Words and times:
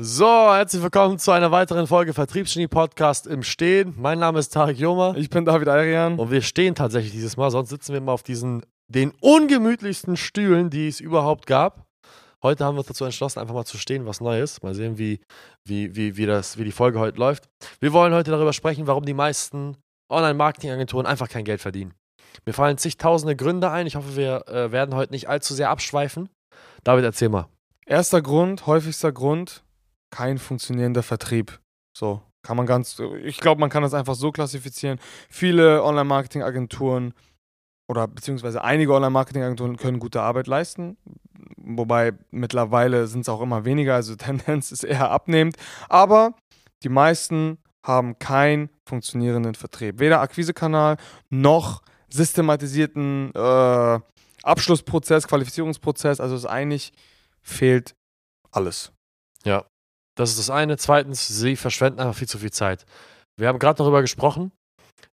So, 0.00 0.54
herzlich 0.54 0.80
willkommen 0.80 1.18
zu 1.18 1.32
einer 1.32 1.50
weiteren 1.50 1.88
Folge 1.88 2.14
Vertriebsgenie 2.14 2.68
Podcast 2.68 3.26
im 3.26 3.42
Stehen. 3.42 3.94
Mein 3.96 4.20
Name 4.20 4.38
ist 4.38 4.50
Tarek 4.50 4.78
Joma 4.78 5.16
Ich 5.16 5.28
bin 5.28 5.44
David 5.44 5.66
Arian. 5.66 6.20
und 6.20 6.30
wir 6.30 6.40
stehen 6.40 6.76
tatsächlich 6.76 7.10
dieses 7.10 7.36
Mal, 7.36 7.50
sonst 7.50 7.70
sitzen 7.70 7.94
wir 7.94 7.98
immer 7.98 8.12
auf 8.12 8.22
diesen 8.22 8.64
den 8.86 9.10
ungemütlichsten 9.20 10.16
Stühlen, 10.16 10.70
die 10.70 10.86
es 10.86 11.00
überhaupt 11.00 11.46
gab. 11.46 11.84
Heute 12.44 12.64
haben 12.64 12.76
wir 12.76 12.78
uns 12.78 12.86
dazu 12.86 13.06
entschlossen, 13.06 13.40
einfach 13.40 13.54
mal 13.54 13.64
zu 13.64 13.76
stehen, 13.76 14.06
was 14.06 14.20
Neues. 14.20 14.62
Mal 14.62 14.72
sehen, 14.72 14.98
wie, 14.98 15.18
wie, 15.64 15.96
wie, 15.96 16.16
wie, 16.16 16.26
das, 16.26 16.58
wie 16.58 16.64
die 16.64 16.70
Folge 16.70 17.00
heute 17.00 17.18
läuft. 17.18 17.48
Wir 17.80 17.92
wollen 17.92 18.14
heute 18.14 18.30
darüber 18.30 18.52
sprechen, 18.52 18.86
warum 18.86 19.04
die 19.04 19.14
meisten 19.14 19.78
Online-Marketing-Agenturen 20.12 21.06
einfach 21.06 21.28
kein 21.28 21.44
Geld 21.44 21.60
verdienen. 21.60 21.92
Mir 22.46 22.52
fallen 22.52 22.78
zigtausende 22.78 23.34
Gründe 23.34 23.72
ein. 23.72 23.88
Ich 23.88 23.96
hoffe, 23.96 24.14
wir 24.14 24.46
äh, 24.46 24.70
werden 24.70 24.94
heute 24.94 25.12
nicht 25.12 25.28
allzu 25.28 25.54
sehr 25.54 25.70
abschweifen. 25.70 26.28
David, 26.84 27.04
erzähl 27.04 27.30
mal. 27.30 27.48
Erster 27.84 28.22
Grund, 28.22 28.68
häufigster 28.68 29.10
Grund, 29.10 29.64
kein 30.10 30.38
funktionierender 30.38 31.02
Vertrieb. 31.02 31.60
So, 31.96 32.22
kann 32.42 32.56
man 32.56 32.66
ganz, 32.66 32.98
ich 33.22 33.38
glaube, 33.38 33.60
man 33.60 33.70
kann 33.70 33.82
das 33.82 33.94
einfach 33.94 34.14
so 34.14 34.30
klassifizieren. 34.32 34.98
Viele 35.28 35.82
Online-Marketing-Agenturen 35.82 37.14
oder 37.88 38.06
beziehungsweise 38.06 38.62
einige 38.62 38.94
Online-Marketing-Agenturen 38.94 39.76
können 39.76 39.98
gute 39.98 40.22
Arbeit 40.22 40.46
leisten. 40.46 40.96
Wobei 41.56 42.12
mittlerweile 42.30 43.06
sind 43.06 43.22
es 43.22 43.28
auch 43.28 43.40
immer 43.40 43.64
weniger, 43.64 43.94
also 43.94 44.14
Tendenz 44.16 44.72
ist 44.72 44.84
eher 44.84 45.10
abnehmend. 45.10 45.56
Aber 45.88 46.34
die 46.82 46.88
meisten 46.88 47.58
haben 47.84 48.18
keinen 48.18 48.70
funktionierenden 48.86 49.54
Vertrieb. 49.54 49.98
Weder 49.98 50.20
Akquisekanal 50.20 50.96
noch 51.30 51.82
systematisierten 52.10 53.32
äh, 53.34 54.00
Abschlussprozess, 54.42 55.26
Qualifizierungsprozess. 55.26 56.20
Also 56.20 56.36
es 56.36 56.46
eigentlich 56.46 56.92
fehlt 57.42 57.94
alles. 58.50 58.92
Ja, 59.44 59.64
das 60.18 60.30
ist 60.30 60.38
das 60.38 60.50
eine. 60.50 60.76
Zweitens, 60.76 61.26
sie 61.28 61.56
verschwenden 61.56 62.00
einfach 62.00 62.14
viel 62.16 62.28
zu 62.28 62.38
viel 62.38 62.50
Zeit. 62.50 62.84
Wir 63.38 63.48
haben 63.48 63.58
gerade 63.58 63.78
darüber 63.78 64.00
gesprochen. 64.00 64.52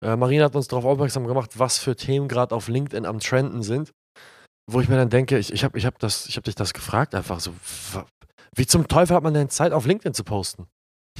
Äh, 0.03 0.15
Marina 0.15 0.45
hat 0.45 0.55
uns 0.55 0.67
darauf 0.67 0.85
aufmerksam 0.85 1.25
gemacht, 1.27 1.57
was 1.57 1.77
für 1.79 1.95
Themen 1.95 2.27
gerade 2.27 2.53
auf 2.55 2.67
LinkedIn 2.67 3.05
am 3.05 3.19
Trenden 3.19 3.63
sind. 3.63 3.91
Wo 4.71 4.79
ich 4.79 4.87
mir 4.89 4.95
dann 4.97 5.09
denke, 5.09 5.37
ich, 5.39 5.51
ich 5.51 5.63
habe 5.63 5.77
ich 5.77 5.85
hab 5.85 5.97
das- 5.99 6.27
ich 6.27 6.37
hab 6.37 6.43
dich 6.43 6.55
das 6.55 6.73
gefragt, 6.73 7.15
einfach 7.15 7.39
so, 7.39 7.51
wie 8.55 8.67
zum 8.67 8.87
Teufel 8.87 9.15
hat 9.15 9.23
man 9.23 9.33
denn 9.33 9.49
Zeit, 9.49 9.71
auf 9.73 9.85
LinkedIn 9.85 10.13
zu 10.13 10.23
posten? 10.23 10.67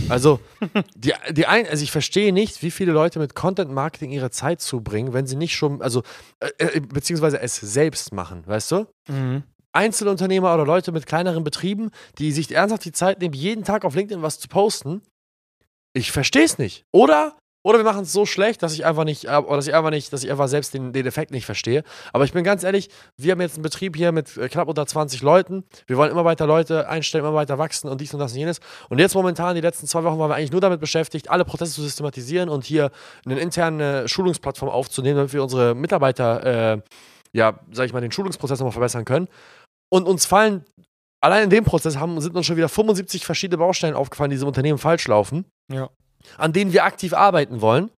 Also, 0.09 0.39
die, 0.95 1.13
die 1.31 1.47
ein, 1.47 1.67
also 1.67 1.83
ich 1.83 1.91
verstehe 1.91 2.31
nicht, 2.31 2.61
wie 2.61 2.71
viele 2.71 2.91
Leute 2.93 3.19
mit 3.19 3.35
Content 3.35 3.71
Marketing 3.71 4.11
ihre 4.11 4.29
Zeit 4.31 4.61
zubringen, 4.61 5.11
wenn 5.13 5.27
sie 5.27 5.35
nicht 5.35 5.55
schon, 5.55 5.81
also, 5.81 6.03
äh, 6.39 6.65
äh, 6.77 6.79
beziehungsweise 6.79 7.41
es 7.41 7.55
selbst 7.57 8.13
machen, 8.13 8.45
weißt 8.45 8.71
du? 8.71 8.85
Einzelunternehmer 9.73 10.53
oder 10.53 10.65
Leute 10.65 10.91
mit 10.91 11.05
kleineren 11.05 11.43
Betrieben, 11.43 11.91
die 12.17 12.31
sich 12.31 12.53
ernsthaft 12.53 12.85
die 12.85 12.91
Zeit 12.91 13.19
nehmen, 13.21 13.33
jeden 13.33 13.63
Tag 13.63 13.85
auf 13.85 13.95
LinkedIn 13.95 14.21
was 14.21 14.39
zu 14.39 14.47
posten. 14.47 15.01
Ich 15.93 16.11
verstehe 16.11 16.43
es 16.43 16.57
nicht. 16.57 16.85
Oder, 16.93 17.35
oder 17.63 17.77
wir 17.77 17.83
machen 17.83 18.03
es 18.03 18.13
so 18.13 18.25
schlecht, 18.25 18.63
dass 18.63 18.73
ich 18.73 18.85
einfach 18.85 19.03
nicht, 19.03 19.25
äh, 19.25 19.35
oder 19.35 19.57
dass 19.57 19.67
ich 19.67 19.75
einfach 19.75 19.91
nicht, 19.91 20.11
dass 20.11 20.23
ich 20.23 20.31
einfach 20.31 20.47
selbst 20.47 20.73
den, 20.73 20.93
den 20.93 21.05
Effekt 21.05 21.31
nicht 21.31 21.45
verstehe. 21.45 21.83
Aber 22.11 22.23
ich 22.23 22.33
bin 22.33 22.43
ganz 22.43 22.63
ehrlich, 22.63 22.89
wir 23.17 23.33
haben 23.33 23.41
jetzt 23.41 23.55
einen 23.55 23.63
Betrieb 23.63 23.95
hier 23.95 24.11
mit 24.11 24.35
äh, 24.37 24.49
knapp 24.49 24.67
unter 24.67 24.85
20 24.85 25.21
Leuten. 25.21 25.63
Wir 25.85 25.97
wollen 25.97 26.11
immer 26.11 26.25
weiter 26.25 26.47
Leute 26.47 26.89
einstellen, 26.89 27.23
immer 27.23 27.35
weiter 27.35 27.57
wachsen 27.57 27.89
und 27.89 28.01
dies 28.01 28.13
und 28.13 28.19
das 28.19 28.31
und 28.31 28.39
jenes. 28.39 28.59
Und 28.89 28.99
jetzt 28.99 29.13
momentan, 29.13 29.55
die 29.55 29.61
letzten 29.61 29.85
zwei 29.85 30.03
Wochen, 30.03 30.17
waren 30.17 30.29
wir 30.29 30.35
eigentlich 30.35 30.51
nur 30.51 30.61
damit 30.61 30.79
beschäftigt, 30.79 31.29
alle 31.29 31.45
Prozesse 31.45 31.73
zu 31.73 31.81
systematisieren 31.81 32.49
und 32.49 32.65
hier 32.65 32.89
eine 33.25 33.39
interne 33.39 34.07
Schulungsplattform 34.07 34.69
aufzunehmen, 34.69 35.17
damit 35.17 35.33
wir 35.33 35.43
unsere 35.43 35.75
Mitarbeiter, 35.75 36.73
äh, 36.73 36.81
ja, 37.35 37.59
sag 37.71 37.85
ich 37.85 37.93
mal, 37.93 38.01
den 38.01 38.11
Schulungsprozess 38.11 38.59
nochmal 38.59 38.71
verbessern 38.73 39.05
können. 39.05 39.27
Und 39.91 40.07
uns 40.07 40.25
fallen, 40.25 40.65
allein 41.21 41.45
in 41.45 41.49
dem 41.49 41.63
Prozess 41.63 41.97
haben, 41.97 42.19
sind 42.21 42.35
uns 42.35 42.45
schon 42.45 42.57
wieder 42.57 42.69
75 42.69 43.25
verschiedene 43.25 43.57
Baustellen 43.57 43.95
aufgefallen, 43.95 44.29
die 44.29 44.35
diesem 44.35 44.47
Unternehmen 44.47 44.77
falsch 44.77 45.07
laufen, 45.07 45.45
Ja. 45.71 45.89
an 46.37 46.53
denen 46.53 46.73
wir 46.73 46.85
aktiv 46.85 47.13
arbeiten 47.13 47.61
wollen. 47.61 47.91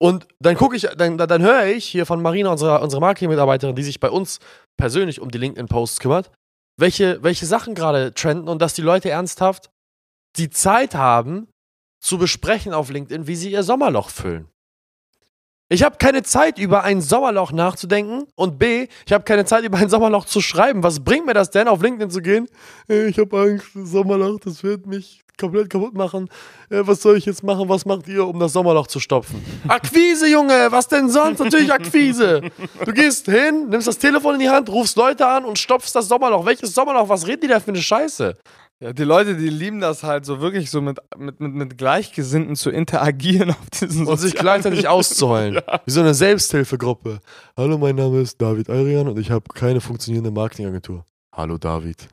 Und 0.00 0.26
dann 0.40 0.56
gucke 0.56 0.74
ich, 0.74 0.82
dann, 0.96 1.16
dann, 1.16 1.42
höre 1.42 1.66
ich 1.66 1.84
hier 1.86 2.06
von 2.06 2.20
Marina, 2.20 2.50
unserer, 2.50 2.82
unserer 2.82 3.00
Marketing-Mitarbeiterin, 3.00 3.76
die 3.76 3.84
sich 3.84 4.00
bei 4.00 4.10
uns 4.10 4.40
persönlich 4.76 5.20
um 5.20 5.30
die 5.30 5.38
LinkedIn-Posts 5.38 6.00
kümmert, 6.00 6.32
welche, 6.76 7.22
welche 7.22 7.46
Sachen 7.46 7.76
gerade 7.76 8.12
trenden 8.12 8.48
und 8.48 8.60
dass 8.60 8.74
die 8.74 8.82
Leute 8.82 9.10
ernsthaft 9.10 9.70
die 10.36 10.50
Zeit 10.50 10.94
haben, 10.96 11.48
zu 12.02 12.18
besprechen 12.18 12.74
auf 12.74 12.90
LinkedIn, 12.90 13.28
wie 13.28 13.36
sie 13.36 13.52
ihr 13.52 13.62
Sommerloch 13.62 14.10
füllen. 14.10 14.48
Ich 15.72 15.82
habe 15.82 15.96
keine 15.96 16.22
Zeit, 16.22 16.58
über 16.58 16.84
ein 16.84 17.00
Sommerloch 17.00 17.50
nachzudenken 17.50 18.24
und 18.34 18.58
B, 18.58 18.88
ich 19.06 19.12
habe 19.14 19.24
keine 19.24 19.46
Zeit, 19.46 19.64
über 19.64 19.78
ein 19.78 19.88
Sommerloch 19.88 20.26
zu 20.26 20.42
schreiben. 20.42 20.82
Was 20.82 21.00
bringt 21.00 21.24
mir 21.24 21.32
das 21.32 21.50
denn, 21.50 21.66
auf 21.66 21.80
LinkedIn 21.82 22.10
zu 22.10 22.20
gehen? 22.20 22.46
Äh, 22.90 23.06
Ich 23.06 23.18
habe 23.18 23.40
Angst, 23.40 23.68
Sommerloch, 23.72 24.38
das 24.40 24.62
wird 24.62 24.84
mich 24.86 25.22
komplett 25.40 25.70
kaputt 25.70 25.94
machen. 25.94 26.28
Äh, 26.68 26.82
Was 26.84 27.00
soll 27.00 27.16
ich 27.16 27.24
jetzt 27.24 27.42
machen? 27.42 27.70
Was 27.70 27.86
macht 27.86 28.06
ihr, 28.06 28.26
um 28.26 28.38
das 28.38 28.52
Sommerloch 28.52 28.86
zu 28.86 29.00
stopfen? 29.00 29.42
Akquise, 29.66 30.28
Junge, 30.28 30.66
was 30.70 30.88
denn 30.88 31.08
sonst? 31.08 31.38
Natürlich 31.38 31.72
Akquise. 31.72 32.42
Du 32.84 32.92
gehst 32.92 33.24
hin, 33.24 33.70
nimmst 33.70 33.88
das 33.88 33.96
Telefon 33.96 34.34
in 34.34 34.40
die 34.40 34.50
Hand, 34.50 34.68
rufst 34.68 34.94
Leute 34.98 35.26
an 35.26 35.46
und 35.46 35.58
stopfst 35.58 35.94
das 35.94 36.06
Sommerloch. 36.06 36.44
Welches 36.44 36.74
Sommerloch? 36.74 37.08
Was 37.08 37.26
reden 37.26 37.40
die 37.40 37.48
da 37.48 37.58
für 37.60 37.68
eine 37.70 37.80
Scheiße? 37.80 38.36
Ja, 38.82 38.92
die 38.92 39.04
Leute, 39.04 39.36
die 39.36 39.48
lieben 39.48 39.78
das 39.78 40.02
halt 40.02 40.26
so 40.26 40.40
wirklich 40.40 40.68
so 40.68 40.80
mit, 40.80 40.98
mit, 41.16 41.38
mit, 41.38 41.54
mit 41.54 41.78
Gleichgesinnten 41.78 42.56
zu 42.56 42.68
interagieren 42.68 43.50
auf 43.50 43.70
diesen 43.70 44.08
Und 44.08 44.18
sich 44.18 44.34
gleichzeitig 44.34 44.88
auszuheulen. 44.88 45.62
Wie 45.84 45.90
so 45.92 46.00
eine 46.00 46.14
Selbsthilfegruppe. 46.14 47.20
Hallo, 47.56 47.78
mein 47.78 47.94
Name 47.94 48.20
ist 48.20 48.42
David 48.42 48.68
Ayrian 48.68 49.06
und 49.06 49.20
ich 49.20 49.30
habe 49.30 49.44
keine 49.54 49.80
funktionierende 49.80 50.32
Marketingagentur. 50.32 51.04
Hallo, 51.32 51.58
David. 51.58 52.08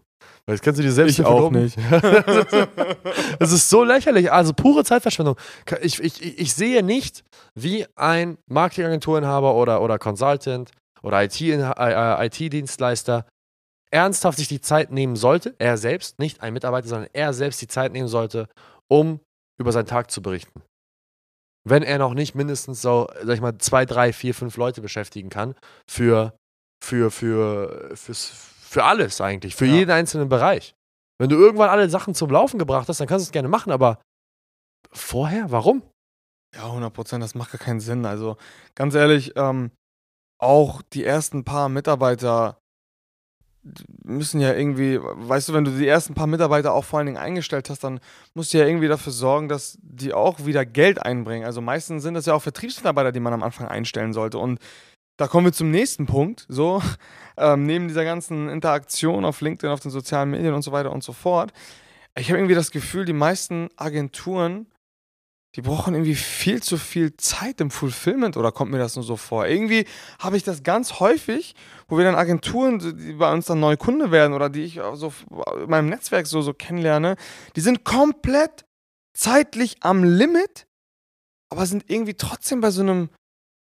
Weißt, 0.46 0.62
kennst 0.62 0.80
du 0.80 0.84
die 0.84 1.02
Ich 1.09 1.25
auch 1.25 1.50
nicht. 1.50 1.75
Das 3.40 3.51
ist 3.51 3.68
so 3.68 3.84
lächerlich. 3.84 4.31
Also 4.31 4.53
pure 4.53 4.84
Zeitverschwendung. 4.84 5.38
Ich, 5.81 6.00
ich, 6.00 6.40
ich 6.40 6.53
sehe 6.53 6.84
nicht, 6.84 7.24
wie 7.56 7.88
ein 7.96 8.38
Marketingagenturinhaber 8.46 9.56
oder, 9.56 9.81
oder 9.81 9.97
Consultant 9.97 10.69
oder 11.01 11.24
IT 11.24 11.41
IT-Dienstleister 11.41 13.25
ernsthaft 13.91 14.38
sich 14.38 14.47
die 14.47 14.61
Zeit 14.61 14.91
nehmen 14.91 15.16
sollte, 15.16 15.55
er 15.57 15.77
selbst, 15.77 16.19
nicht 16.19 16.41
ein 16.41 16.53
Mitarbeiter, 16.53 16.88
sondern 16.88 17.09
er 17.13 17.33
selbst 17.33 17.61
die 17.61 17.67
Zeit 17.67 17.91
nehmen 17.91 18.07
sollte, 18.07 18.47
um 18.88 19.19
über 19.59 19.72
seinen 19.72 19.88
Tag 19.88 20.11
zu 20.11 20.22
berichten. 20.22 20.61
Wenn 21.67 21.83
er 21.83 21.97
noch 21.97 22.13
nicht 22.13 22.35
mindestens 22.35 22.81
so, 22.81 23.07
sag 23.23 23.33
ich 23.35 23.41
mal, 23.41 23.57
zwei, 23.57 23.85
drei, 23.85 24.13
vier, 24.13 24.33
fünf 24.33 24.57
Leute 24.57 24.81
beschäftigen 24.81 25.29
kann 25.29 25.55
für, 25.89 26.38
für, 26.83 27.11
für, 27.11 27.91
fürs, 27.95 28.27
für 28.27 28.83
alles 28.83 29.19
eigentlich, 29.22 29.55
für 29.55 29.66
Ja. 29.66 29.73
jeden 29.73 29.91
einzelnen 29.91 30.29
Bereich. 30.29 30.73
Wenn 31.19 31.29
du 31.29 31.35
irgendwann 31.35 31.69
alle 31.69 31.89
Sachen 31.89 32.16
zum 32.16 32.29
Laufen 32.29 32.59
gebracht 32.59 32.88
hast, 32.88 33.00
dann 33.01 33.07
kannst 33.07 33.25
du 33.25 33.29
es 33.29 33.33
gerne 33.33 33.50
machen, 33.50 33.71
aber 33.71 34.01
vorher, 34.91 35.51
warum? 35.51 35.83
Ja, 36.56 36.66
100 36.67 36.94
Prozent, 36.94 37.23
das 37.23 37.35
macht 37.35 37.51
gar 37.51 37.59
keinen 37.59 37.81
Sinn. 37.81 38.06
Also 38.06 38.38
ganz 38.75 38.95
ehrlich, 38.95 39.33
ähm, 39.35 39.71
auch 40.41 40.81
die 40.81 41.03
ersten 41.03 41.44
paar 41.44 41.67
Mitarbeiter 41.69 42.57
müssen 44.03 44.39
ja 44.39 44.53
irgendwie, 44.53 44.99
weißt 45.01 45.49
du, 45.49 45.53
wenn 45.53 45.65
du 45.65 45.71
die 45.71 45.87
ersten 45.87 46.13
paar 46.13 46.27
Mitarbeiter 46.27 46.73
auch 46.73 46.85
vor 46.85 46.99
allen 46.99 47.07
Dingen 47.07 47.17
eingestellt 47.17 47.69
hast, 47.69 47.83
dann 47.83 47.99
musst 48.33 48.53
du 48.53 48.57
ja 48.57 48.65
irgendwie 48.65 48.87
dafür 48.87 49.11
sorgen, 49.11 49.49
dass 49.49 49.77
die 49.81 50.13
auch 50.13 50.45
wieder 50.45 50.65
Geld 50.65 51.03
einbringen. 51.03 51.45
Also 51.45 51.61
meistens 51.61 52.03
sind 52.03 52.13
das 52.13 52.25
ja 52.25 52.33
auch 52.33 52.41
Vertriebsmitarbeiter, 52.41 53.11
die 53.11 53.19
man 53.19 53.33
am 53.33 53.43
Anfang 53.43 53.67
einstellen 53.67 54.13
sollte. 54.13 54.37
Und 54.37 54.59
da 55.17 55.27
kommen 55.27 55.45
wir 55.45 55.53
zum 55.53 55.71
nächsten 55.71 56.05
Punkt. 56.05 56.45
So, 56.47 56.81
ähm, 57.37 57.65
neben 57.65 57.87
dieser 57.87 58.05
ganzen 58.05 58.49
Interaktion 58.49 59.25
auf 59.25 59.41
LinkedIn, 59.41 59.69
auf 59.69 59.81
den 59.81 59.91
sozialen 59.91 60.31
Medien 60.31 60.53
und 60.53 60.61
so 60.61 60.71
weiter 60.71 60.91
und 60.91 61.03
so 61.03 61.13
fort. 61.13 61.51
Ich 62.17 62.29
habe 62.29 62.39
irgendwie 62.39 62.55
das 62.55 62.71
Gefühl, 62.71 63.05
die 63.05 63.13
meisten 63.13 63.69
Agenturen 63.75 64.67
die 65.55 65.61
brauchen 65.61 65.95
irgendwie 65.95 66.15
viel 66.15 66.61
zu 66.61 66.77
viel 66.77 67.17
Zeit 67.17 67.59
im 67.59 67.71
Fulfillment 67.71 68.37
oder 68.37 68.51
kommt 68.51 68.71
mir 68.71 68.77
das 68.77 68.95
nur 68.95 69.03
so 69.03 69.17
vor? 69.17 69.47
Irgendwie 69.47 69.85
habe 70.19 70.37
ich 70.37 70.43
das 70.43 70.61
ganz 70.61 70.99
häufig, 70.99 71.55
wo 71.87 71.97
wir 71.97 72.05
dann 72.05 72.15
Agenturen, 72.15 72.79
die 72.79 73.13
bei 73.13 73.31
uns 73.33 73.47
dann 73.47 73.59
neue 73.59 73.77
Kunde 73.77 74.11
werden 74.11 74.33
oder 74.33 74.49
die 74.49 74.63
ich 74.63 74.79
so 74.93 75.11
in 75.57 75.69
meinem 75.69 75.89
Netzwerk 75.89 76.27
so, 76.27 76.41
so 76.41 76.53
kennenlerne, 76.53 77.15
die 77.55 77.61
sind 77.61 77.83
komplett 77.83 78.65
zeitlich 79.13 79.77
am 79.81 80.03
Limit, 80.03 80.68
aber 81.51 81.65
sind 81.65 81.89
irgendwie 81.89 82.13
trotzdem 82.13 82.62
bei 82.62 82.69
so 82.69 82.81
einem, 82.81 83.09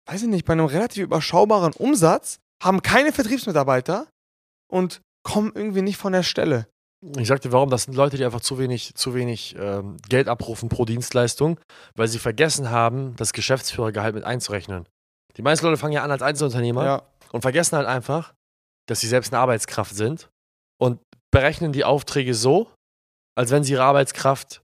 weiß 0.07 0.21
ich 0.21 0.29
nicht, 0.29 0.45
bei 0.45 0.53
einem 0.53 0.65
relativ 0.65 1.03
überschaubaren 1.03 1.73
Umsatz, 1.73 2.37
haben 2.61 2.83
keine 2.83 3.11
Vertriebsmitarbeiter 3.11 4.07
und 4.71 5.01
kommen 5.23 5.51
irgendwie 5.55 5.81
nicht 5.81 5.97
von 5.97 6.13
der 6.13 6.23
Stelle. 6.23 6.67
Ich 7.17 7.27
sagte, 7.27 7.51
warum? 7.51 7.69
Das 7.69 7.83
sind 7.83 7.95
Leute, 7.95 8.17
die 8.17 8.25
einfach 8.25 8.41
zu 8.41 8.59
wenig, 8.59 8.93
zu 8.93 9.15
wenig 9.15 9.55
ähm, 9.57 9.97
Geld 10.07 10.27
abrufen 10.27 10.69
pro 10.69 10.85
Dienstleistung, 10.85 11.59
weil 11.95 12.07
sie 12.07 12.19
vergessen 12.19 12.69
haben, 12.69 13.15
das 13.15 13.33
Geschäftsführergehalt 13.33 14.13
mit 14.13 14.23
einzurechnen. 14.23 14.87
Die 15.37 15.41
meisten 15.41 15.65
Leute 15.65 15.77
fangen 15.77 15.93
ja 15.93 16.03
an 16.03 16.11
als 16.11 16.21
Einzelunternehmer 16.21 16.85
Ja, 16.85 17.03
und 17.31 17.41
vergessen 17.41 17.75
halt 17.75 17.87
einfach, 17.87 18.33
dass 18.87 18.99
sie 18.99 19.07
selbst 19.07 19.33
eine 19.33 19.41
Arbeitskraft 19.41 19.95
sind 19.95 20.29
und 20.79 20.99
berechnen 21.31 21.71
die 21.71 21.85
Aufträge 21.85 22.35
so, 22.35 22.69
als 23.35 23.49
wenn 23.49 23.63
sie 23.63 23.73
ihre 23.73 23.83
Arbeitskraft, 23.83 24.61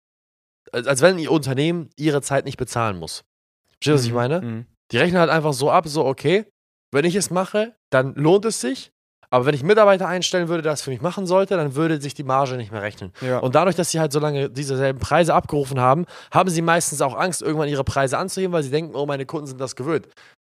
als, 0.72 0.86
als 0.86 1.02
wenn 1.02 1.18
ihr 1.18 1.32
Unternehmen 1.32 1.90
ihre 1.96 2.22
Zeit 2.22 2.46
nicht 2.46 2.58
bezahlen 2.58 3.00
muss. 3.00 3.24
Verstehst 3.70 3.88
du, 3.88 3.94
was 3.94 4.06
ich 4.06 4.14
meine? 4.14 4.42
Mhm. 4.42 4.66
Die 4.92 4.98
rechnen 4.98 5.20
halt 5.20 5.32
einfach 5.32 5.54
so 5.54 5.72
ab, 5.72 5.88
so, 5.88 6.06
okay, 6.06 6.46
wenn 6.92 7.06
ich 7.06 7.16
es 7.16 7.30
mache, 7.32 7.76
dann 7.90 8.14
lohnt 8.16 8.46
es 8.46 8.62
sich, 8.62 8.92
Aber 9.30 9.46
wenn 9.46 9.54
ich 9.54 9.64
Mitarbeiter 9.64 10.08
einstellen 10.08 10.48
würde, 10.48 10.64
der 10.64 10.72
das 10.72 10.82
für 10.82 10.90
mich 10.90 11.02
machen 11.02 11.26
sollte, 11.26 11.58
dann 11.58 11.76
würde 11.76 12.00
sich 12.02 12.14
die 12.14 12.24
Marge 12.24 12.56
nicht 12.56 12.72
mehr 12.72 12.82
rechnen. 12.82 13.12
Ja. 13.22 13.40
Und 13.40 13.56
dadurch, 13.56 13.76
dass 13.76 13.92
sie 13.92 14.00
halt 14.00 14.14
so 14.14 14.20
lange 14.20 14.50
dieselben 14.50 15.00
Preise 15.00 15.34
abgerufen 15.34 15.80
haben, 15.80 16.06
haben 16.32 16.50
sie 16.50 16.62
meistens 16.62 17.02
auch 17.02 17.16
Angst, 17.16 17.42
irgendwann 17.42 17.68
ihre 17.68 17.84
Preise 17.84 18.18
anzuheben, 18.18 18.54
weil 18.54 18.64
sie 18.64 18.70
denken, 18.70 18.96
oh, 18.96 19.06
meine 19.06 19.26
Kunden 19.26 19.48
sind 19.48 19.60
das 19.60 19.76
gewöhnt. 19.76 20.08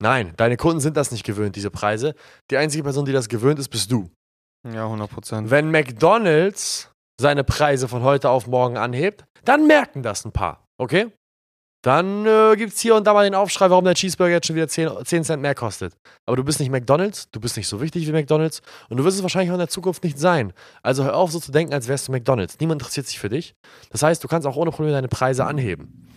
Nein, 0.01 0.33
deine 0.38 0.56
Kunden 0.56 0.80
sind 0.80 0.95
das 0.98 1.12
nicht 1.12 1.25
gewöhnt, 1.25 1.56
diese 1.56 1.71
Preise. 1.71 2.13
Die 2.51 2.57
einzige 2.57 2.83
Person, 2.83 3.06
die 3.06 3.12
das 3.12 3.27
gewöhnt 3.27 3.60
ist, 3.60 3.69
bist 3.69 3.92
du. 3.92 4.10
Ja, 4.72 4.86
100 4.86 5.10
Prozent. 5.10 5.50
Wenn 5.50 5.72
McDonald's 5.72 6.92
seine 7.19 7.44
Preise 7.44 7.88
von 7.88 8.04
heute 8.04 8.30
auf 8.30 8.48
morgen 8.48 8.77
anhebt, 8.77 9.25
dann 9.44 9.68
merken 9.68 10.04
das 10.04 10.25
ein 10.25 10.31
paar, 10.31 10.65
okay? 10.77 11.12
Dann 11.81 12.26
äh, 12.26 12.56
gibt 12.58 12.74
es 12.74 12.80
hier 12.81 12.96
und 12.96 13.08
da 13.08 13.14
mal 13.14 13.24
den 13.24 13.36
Aufschrei, 13.36 13.70
warum 13.70 13.86
der 13.86 13.94
Cheeseburger 13.94 14.34
jetzt 14.34 14.48
schon 14.48 14.56
wieder 14.56 14.68
10, 14.68 14.90
10 15.06 15.24
Cent 15.24 15.42
mehr 15.42 15.56
kostet. 15.56 15.94
Aber 16.26 16.36
du 16.36 16.44
bist 16.44 16.60
nicht 16.60 16.70
McDonald's, 16.70 17.30
du 17.31 17.40
bist 17.40 17.56
nicht 17.56 17.70
so 17.70 17.80
wichtig 17.80 18.06
wie 18.06 18.12
McDonald's 18.12 18.62
und 18.90 18.98
du 18.98 19.06
wirst 19.06 19.18
es 19.18 19.24
wahrscheinlich 19.24 19.52
auch 19.52 19.56
in 19.56 19.60
der 19.60 19.70
Zukunft 19.70 20.04
nicht 20.04 20.20
sein. 20.20 20.52
Also 20.84 21.06
hör 21.06 21.16
auf, 21.16 21.31
so 21.31 21.40
zu 21.40 21.54
denken, 21.54 21.74
als 21.74 21.88
wärst 21.88 22.10
du 22.10 22.12
McDonald's. 22.12 22.60
Niemand 22.60 22.81
interessiert 22.81 23.08
sich 23.08 23.18
für 23.18 23.30
dich. 23.30 23.56
Das 23.92 24.04
heißt, 24.04 24.22
du 24.22 24.28
kannst 24.28 24.46
auch 24.46 24.58
ohne 24.58 24.72
Probleme 24.72 24.92
deine 24.94 25.08
Preise 25.08 25.46
anheben. 25.46 26.10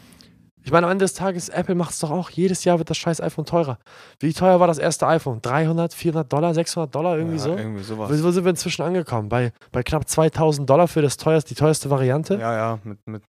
Ich 0.64 0.70
meine, 0.70 0.86
am 0.86 0.92
Ende 0.92 1.04
des 1.04 1.14
Tages, 1.14 1.48
Apple 1.48 1.74
macht 1.74 1.92
es 1.92 1.98
doch 1.98 2.10
auch. 2.10 2.30
Jedes 2.30 2.64
Jahr 2.64 2.78
wird 2.78 2.88
das 2.88 2.96
scheiß 2.96 3.20
iPhone 3.20 3.44
teurer. 3.44 3.78
Wie 4.20 4.32
teuer 4.32 4.60
war 4.60 4.68
das 4.68 4.78
erste 4.78 5.06
iPhone? 5.08 5.40
300, 5.42 5.92
400 5.92 6.32
Dollar, 6.32 6.54
600 6.54 6.94
Dollar, 6.94 7.16
irgendwie 7.16 7.36
ja, 7.36 7.42
so? 7.42 7.56
Irgendwie 7.56 7.82
sowas. 7.82 8.10
Wo, 8.10 8.24
wo 8.24 8.30
sind 8.30 8.44
wir 8.44 8.50
inzwischen 8.50 8.82
angekommen? 8.82 9.28
Bei, 9.28 9.52
bei 9.72 9.82
knapp 9.82 10.08
2000 10.08 10.68
Dollar 10.68 10.86
für 10.86 11.02
das 11.02 11.16
teuerste, 11.16 11.54
die 11.54 11.58
teuerste 11.58 11.90
Variante? 11.90 12.34
Ja, 12.34 12.54
ja, 12.54 12.78
mit, 12.84 12.98
mit, 13.06 13.22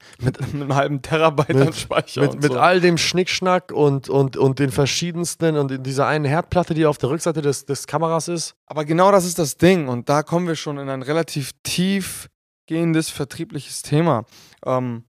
mit, 0.20 0.40
einem 0.40 0.74
halben 0.74 1.02
Terabyte 1.02 1.54
Mit- 1.54 1.66
an 1.68 1.72
Speicher. 1.72 2.22
Mit, 2.22 2.34
mit 2.42 2.52
so. 2.52 2.58
all 2.58 2.80
dem 2.80 2.98
Schnickschnack 2.98 3.72
und, 3.72 4.08
und, 4.08 4.36
und 4.36 4.58
den 4.58 4.70
verschiedensten 4.70 5.56
und 5.56 5.70
in 5.70 5.82
dieser 5.82 6.06
einen 6.06 6.24
Herdplatte, 6.24 6.74
die 6.74 6.86
auf 6.86 6.98
der 6.98 7.10
Rückseite 7.10 7.42
des, 7.42 7.64
des 7.64 7.86
Kameras 7.86 8.28
ist. 8.28 8.54
Aber 8.66 8.84
genau 8.84 9.12
das 9.12 9.24
ist 9.24 9.38
das 9.38 9.56
Ding. 9.56 9.88
Und 9.88 10.08
da 10.08 10.22
kommen 10.22 10.46
wir 10.46 10.56
schon 10.56 10.78
in 10.78 10.88
ein 10.88 11.02
relativ 11.02 11.52
tief 11.62 12.28
gehendes 12.66 13.10
vertriebliches 13.10 13.82
Thema. 13.82 14.24
Ähm, 14.64 15.04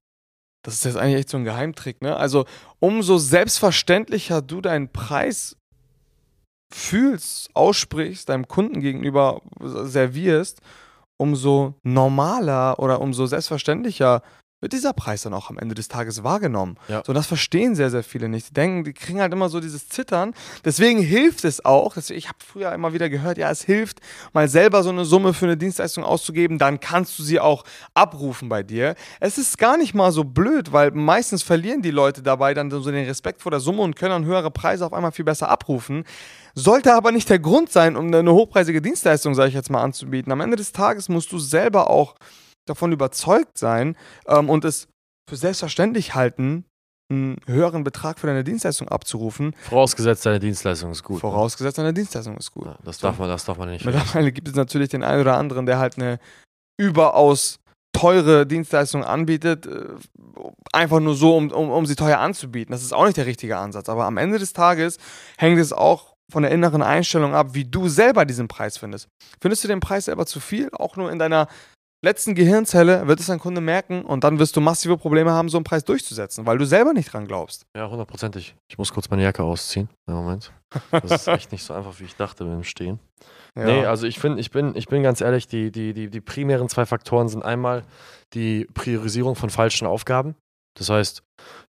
das 0.62 0.74
ist 0.74 0.84
jetzt 0.84 0.96
eigentlich 0.96 1.20
echt 1.20 1.28
so 1.28 1.36
ein 1.36 1.44
Geheimtrick, 1.44 2.00
ne? 2.00 2.16
Also, 2.16 2.46
umso 2.80 3.18
selbstverständlicher 3.18 4.40
du 4.40 4.62
deinen 4.62 4.90
Preis 4.90 5.56
fühlst, 6.72 7.50
aussprichst, 7.54 8.28
deinem 8.28 8.48
Kunden 8.48 8.80
gegenüber 8.80 9.42
servierst, 9.60 10.60
umso 11.18 11.74
normaler 11.82 12.78
oder 12.78 13.00
umso 13.00 13.26
selbstverständlicher 13.26 14.22
wird 14.64 14.72
dieser 14.72 14.94
Preis 14.94 15.20
dann 15.20 15.34
auch 15.34 15.50
am 15.50 15.58
Ende 15.58 15.74
des 15.74 15.88
Tages 15.88 16.24
wahrgenommen. 16.24 16.78
Ja. 16.88 17.02
So, 17.04 17.10
und 17.10 17.16
das 17.16 17.26
verstehen 17.26 17.74
sehr, 17.74 17.90
sehr 17.90 18.02
viele 18.02 18.30
nicht. 18.30 18.48
Die 18.48 18.54
denken, 18.54 18.82
die 18.82 18.94
kriegen 18.94 19.20
halt 19.20 19.30
immer 19.30 19.50
so 19.50 19.60
dieses 19.60 19.90
Zittern. 19.90 20.32
Deswegen 20.64 21.02
hilft 21.02 21.44
es 21.44 21.62
auch, 21.66 21.92
deswegen, 21.92 22.16
ich 22.16 22.28
habe 22.28 22.38
früher 22.42 22.72
immer 22.72 22.94
wieder 22.94 23.10
gehört, 23.10 23.36
ja, 23.36 23.50
es 23.50 23.62
hilft, 23.62 24.00
mal 24.32 24.48
selber 24.48 24.82
so 24.82 24.88
eine 24.88 25.04
Summe 25.04 25.34
für 25.34 25.44
eine 25.44 25.58
Dienstleistung 25.58 26.02
auszugeben, 26.02 26.56
dann 26.56 26.80
kannst 26.80 27.18
du 27.18 27.22
sie 27.22 27.40
auch 27.40 27.64
abrufen 27.92 28.48
bei 28.48 28.62
dir. 28.62 28.94
Es 29.20 29.36
ist 29.36 29.58
gar 29.58 29.76
nicht 29.76 29.92
mal 29.92 30.12
so 30.12 30.24
blöd, 30.24 30.72
weil 30.72 30.92
meistens 30.92 31.42
verlieren 31.42 31.82
die 31.82 31.90
Leute 31.90 32.22
dabei 32.22 32.54
dann 32.54 32.70
so 32.70 32.90
den 32.90 33.04
Respekt 33.04 33.42
vor 33.42 33.50
der 33.50 33.60
Summe 33.60 33.82
und 33.82 33.96
können 33.96 34.12
dann 34.12 34.24
höhere 34.24 34.50
Preise 34.50 34.86
auf 34.86 34.94
einmal 34.94 35.12
viel 35.12 35.26
besser 35.26 35.50
abrufen. 35.50 36.04
Sollte 36.54 36.94
aber 36.94 37.12
nicht 37.12 37.28
der 37.28 37.38
Grund 37.38 37.70
sein, 37.70 37.96
um 37.96 38.14
eine 38.14 38.32
hochpreisige 38.32 38.80
Dienstleistung, 38.80 39.34
sage 39.34 39.48
ich 39.48 39.54
jetzt 39.54 39.68
mal, 39.68 39.82
anzubieten. 39.82 40.32
Am 40.32 40.40
Ende 40.40 40.56
des 40.56 40.72
Tages 40.72 41.10
musst 41.10 41.32
du 41.32 41.38
selber 41.38 41.90
auch 41.90 42.14
davon 42.66 42.92
überzeugt 42.92 43.58
sein 43.58 43.96
ähm, 44.26 44.50
und 44.50 44.64
es 44.64 44.88
für 45.28 45.36
selbstverständlich 45.36 46.14
halten, 46.14 46.64
einen 47.10 47.36
höheren 47.46 47.84
Betrag 47.84 48.18
für 48.18 48.26
deine 48.26 48.44
Dienstleistung 48.44 48.88
abzurufen, 48.88 49.54
Vorausgesetzt, 49.62 50.24
deine 50.24 50.40
Dienstleistung 50.40 50.90
ist 50.90 51.02
gut. 51.02 51.20
vorausgesetzt 51.20 51.78
deine 51.78 51.92
Dienstleistung 51.92 52.36
ist 52.36 52.52
gut. 52.52 52.66
Ja, 52.66 52.78
das, 52.82 52.98
darf 52.98 53.18
man, 53.18 53.28
das 53.28 53.44
darf 53.44 53.58
man 53.58 53.68
nicht. 53.68 53.84
Mittlerweile 53.84 54.32
gibt 54.32 54.48
es 54.48 54.54
natürlich 54.54 54.88
den 54.88 55.02
einen 55.02 55.20
oder 55.20 55.36
anderen, 55.36 55.66
der 55.66 55.78
halt 55.78 55.98
eine 55.98 56.18
überaus 56.80 57.58
teure 57.92 58.46
Dienstleistung 58.46 59.04
anbietet, 59.04 59.66
äh, 59.66 59.86
einfach 60.72 61.00
nur 61.00 61.14
so, 61.14 61.36
um, 61.36 61.50
um, 61.52 61.70
um 61.70 61.86
sie 61.86 61.94
teuer 61.94 62.18
anzubieten. 62.18 62.72
Das 62.72 62.82
ist 62.82 62.92
auch 62.92 63.04
nicht 63.04 63.16
der 63.16 63.26
richtige 63.26 63.56
Ansatz. 63.58 63.88
Aber 63.88 64.04
am 64.04 64.16
Ende 64.16 64.38
des 64.38 64.52
Tages 64.52 64.98
hängt 65.38 65.60
es 65.60 65.72
auch 65.72 66.14
von 66.32 66.42
der 66.42 66.52
inneren 66.52 66.82
Einstellung 66.82 67.34
ab, 67.34 67.48
wie 67.52 67.64
du 67.64 67.88
selber 67.88 68.24
diesen 68.24 68.48
Preis 68.48 68.78
findest. 68.78 69.08
Findest 69.40 69.62
du 69.62 69.68
den 69.68 69.80
Preis 69.80 70.06
selber 70.06 70.26
zu 70.26 70.40
viel? 70.40 70.70
Auch 70.72 70.96
nur 70.96 71.12
in 71.12 71.18
deiner 71.18 71.48
letzten 72.04 72.34
Gehirnzelle 72.34 73.08
wird 73.08 73.18
es 73.18 73.26
dein 73.26 73.40
Kunde 73.40 73.60
merken 73.60 74.04
und 74.04 74.22
dann 74.22 74.38
wirst 74.38 74.56
du 74.56 74.60
massive 74.60 74.96
Probleme 74.96 75.32
haben, 75.32 75.48
so 75.48 75.58
einen 75.58 75.64
Preis 75.64 75.84
durchzusetzen, 75.84 76.46
weil 76.46 76.58
du 76.58 76.64
selber 76.64 76.92
nicht 76.92 77.12
dran 77.12 77.26
glaubst. 77.26 77.66
Ja, 77.76 77.90
hundertprozentig. 77.90 78.54
Ich 78.68 78.78
muss 78.78 78.92
kurz 78.92 79.10
meine 79.10 79.22
Jacke 79.22 79.42
ausziehen. 79.42 79.88
Ja, 80.06 80.14
Moment. 80.14 80.52
Das 80.90 81.10
ist 81.10 81.28
echt 81.28 81.52
nicht 81.52 81.64
so 81.64 81.74
einfach, 81.74 81.98
wie 81.98 82.04
ich 82.04 82.14
dachte 82.16 82.44
mit 82.44 82.52
dem 82.52 82.64
Stehen. 82.64 83.00
Ja. 83.56 83.64
Nee, 83.64 83.86
also 83.86 84.06
ich 84.06 84.18
finde, 84.18 84.40
ich 84.40 84.50
bin, 84.50 84.74
ich 84.74 84.86
bin 84.86 85.02
ganz 85.02 85.20
ehrlich, 85.20 85.46
die, 85.46 85.70
die, 85.70 85.94
die, 85.94 86.10
die 86.10 86.20
primären 86.20 86.68
zwei 86.68 86.86
Faktoren 86.86 87.28
sind 87.28 87.44
einmal 87.44 87.84
die 88.34 88.66
Priorisierung 88.74 89.36
von 89.36 89.50
falschen 89.50 89.86
Aufgaben. 89.86 90.34
Das 90.76 90.90
heißt, 90.90 91.22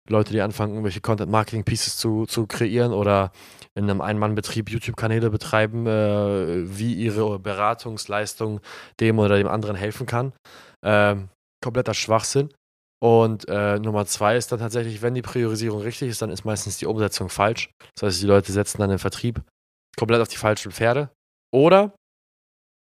Leute, 0.10 0.32
die 0.34 0.42
anfangen, 0.42 0.74
irgendwelche 0.74 1.02
Content-Marketing-Pieces 1.02 1.98
zu, 1.98 2.26
zu 2.26 2.48
kreieren 2.48 2.94
oder 2.94 3.32
in 3.76 3.90
einem 3.90 4.02
Ein-Mann-Betrieb 4.02 4.70
YouTube-Kanäle 4.70 5.30
betreiben, 5.30 5.88
äh, 5.88 6.78
wie 6.78 6.94
ihre 6.94 7.40
Beratungsleistung 7.40 8.62
dem 9.00 9.20
oder 9.20 9.38
dem 9.38 9.48
anderen 9.48 9.76
helfen 9.76 10.06
kann. 10.06 10.34
Ähm, 10.84 11.30
kompletter 11.64 11.94
Schwachsinn. 11.94 12.50
Und 13.04 13.48
äh, 13.50 13.78
Nummer 13.80 14.06
zwei 14.06 14.38
ist 14.38 14.52
dann 14.52 14.60
tatsächlich, 14.60 15.02
wenn 15.02 15.14
die 15.14 15.22
Priorisierung 15.22 15.82
richtig 15.82 16.10
ist, 16.10 16.22
dann 16.22 16.30
ist 16.30 16.46
meistens 16.46 16.78
die 16.78 16.86
Umsetzung 16.86 17.30
falsch. 17.30 17.70
Das 17.96 18.08
heißt, 18.08 18.22
die 18.22 18.28
Leute 18.28 18.52
setzen 18.52 18.80
dann 18.80 18.90
den 18.90 19.00
Vertrieb 19.00 19.42
komplett 19.98 20.22
auf 20.22 20.28
die 20.28 20.38
falschen 20.38 20.72
Pferde. 20.72 21.10
Oder, 21.54 21.94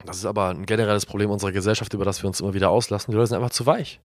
das 0.05 0.17
ist 0.17 0.25
aber 0.25 0.49
ein 0.49 0.65
generelles 0.65 1.05
Problem 1.05 1.29
unserer 1.29 1.51
Gesellschaft, 1.51 1.93
über 1.93 2.05
das 2.05 2.23
wir 2.23 2.27
uns 2.27 2.41
immer 2.41 2.53
wieder 2.53 2.69
auslassen, 2.69 3.11
die 3.11 3.17
Leute 3.17 3.27
sind 3.27 3.37
einfach 3.37 3.51
zu 3.51 3.65
weich. 3.65 4.01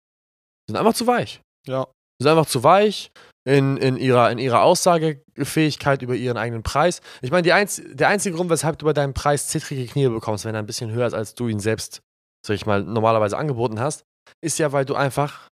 Sind 0.70 0.78
einfach 0.78 0.94
zu 0.94 1.08
weich. 1.08 1.42
Ja. 1.68 1.88
Sind 2.24 2.32
einfach 2.32 2.46
zu 2.50 2.64
weich 2.64 3.12
in, 3.46 3.78
in, 3.78 3.98
ihrer, 3.98 4.32
in 4.32 4.38
ihrer 4.40 4.62
Aussagefähigkeit 4.64 6.02
über 6.02 6.16
ihren 6.16 6.38
eigenen 6.38 6.64
Preis. 6.64 7.02
Ich 7.22 7.32
meine, 7.32 7.44
die 7.44 7.54
einz 7.54 7.82
der 7.86 8.08
einzige 8.08 8.36
Grund, 8.36 8.50
weshalb 8.50 8.80
du 8.80 8.86
bei 8.86 8.94
deinem 8.94 9.14
Preis 9.14 9.48
zittrige 9.48 9.86
Knie 9.86 10.08
bekommst, 10.08 10.46
wenn 10.46 10.56
er 10.56 10.60
ein 10.60 10.66
bisschen 10.66 10.92
höher 10.92 11.08
ist, 11.08 11.14
als 11.14 11.36
du 11.36 11.48
ihn 11.48 11.60
selbst, 11.60 12.02
sag 12.46 12.56
ich 12.56 12.66
mal, 12.66 12.84
normalerweise 12.84 13.38
angeboten 13.38 13.80
hast, 13.80 14.04
ist 14.42 14.60
ja, 14.60 14.72
weil 14.72 14.86
du 14.86 14.96
einfach 14.96 15.48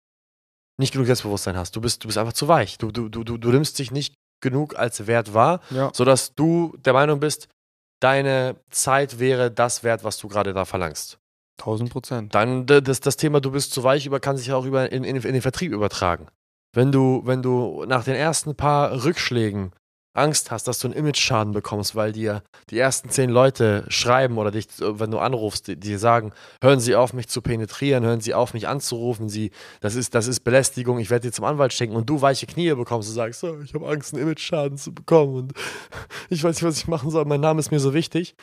nicht 0.80 0.92
genug 0.92 1.08
Selbstbewusstsein 1.08 1.58
hast. 1.58 1.76
Du 1.76 1.82
bist, 1.82 2.04
du 2.04 2.08
bist 2.08 2.18
einfach 2.18 2.34
zu 2.34 2.48
weich. 2.48 2.78
Du, 2.78 2.92
du, 2.92 3.10
du, 3.10 3.24
du, 3.24 3.38
du 3.38 3.50
nimmst 3.52 3.80
dich 3.80 3.92
nicht 3.92 4.14
genug 4.42 4.78
als 4.78 5.08
Wert 5.08 5.34
wahr, 5.34 5.62
Ja. 5.72 5.90
sodass 5.94 6.36
du 6.36 6.76
der 6.86 6.94
Meinung 6.94 7.20
bist, 7.20 7.48
deine 8.02 8.58
Zeit 8.70 9.18
wäre 9.18 9.50
das 9.50 9.84
wert, 9.84 10.04
was 10.04 10.18
du 10.20 10.28
gerade 10.28 10.54
da 10.54 10.66
verlangst. 10.66 11.18
1000 11.60 11.90
Prozent. 11.90 12.36
Dann 12.36 12.68
das, 12.68 13.00
das 13.00 13.18
Thema, 13.18 13.40
du 13.40 13.50
bist 13.50 13.72
zu 13.74 13.84
weich, 13.84 14.06
über, 14.06 14.20
kann 14.20 14.38
sich 14.38 14.48
ja 14.48 14.56
auch 14.56 14.66
über, 14.66 14.92
in, 14.92 15.04
in, 15.04 15.16
in 15.16 15.34
den 15.34 15.42
Vertrieb 15.42 15.72
übertragen. 15.72 16.28
Wenn 16.74 16.92
du, 16.92 17.22
wenn 17.26 17.42
du 17.42 17.86
nach 17.88 18.04
den 18.04 18.16
ersten 18.16 18.56
paar 18.56 19.04
Rückschlägen 19.04 19.72
Angst 20.18 20.52
hast, 20.52 20.68
dass 20.68 20.80
du 20.80 20.88
einen 20.88 20.98
Image-Schaden 20.98 21.54
bekommst, 21.54 21.96
weil 21.96 22.12
dir 22.12 22.42
die 22.70 22.80
ersten 22.80 23.10
zehn 23.10 23.30
Leute 23.30 23.86
schreiben 23.88 24.38
oder 24.38 24.52
dich, 24.52 24.68
äh, 24.82 25.00
wenn 25.00 25.12
du 25.12 25.20
anrufst, 25.20 25.68
die, 25.68 25.80
die 25.80 25.96
sagen, 25.98 26.34
hören 26.62 26.80
Sie 26.80 26.96
auf, 26.96 27.14
mich 27.14 27.28
zu 27.28 27.42
penetrieren, 27.42 28.04
hören 28.04 28.20
Sie 28.20 28.34
auf, 28.34 28.54
mich 28.54 28.68
anzurufen, 28.68 29.30
Sie, 29.30 29.52
das 29.80 29.96
ist, 29.96 30.16
das 30.16 30.28
ist 30.28 30.42
Belästigung, 30.42 31.00
ich 31.00 31.10
werde 31.10 31.28
dir 31.28 31.34
zum 31.34 31.46
Anwalt 31.46 31.72
schicken 31.72 31.96
und 31.96 32.10
du 32.10 32.22
weiche 32.22 32.48
Knie 32.48 32.74
bekommst 32.74 33.10
und 33.10 33.16
sagst, 33.16 33.40
so, 33.40 33.60
ich 33.62 33.74
habe 33.74 33.88
Angst, 33.88 34.14
einen 34.14 34.24
Image-Schaden 34.24 34.78
zu 34.78 34.94
bekommen 34.94 35.36
und 35.36 35.54
ich 36.30 36.44
weiß 36.44 36.56
nicht, 36.56 36.64
was 36.64 36.78
ich 36.78 36.88
machen 36.88 37.12
soll, 37.12 37.26
mein 37.26 37.42
Name 37.42 37.60
ist 37.60 37.72
mir 37.72 37.80
so 37.80 37.94
wichtig. 37.94 38.36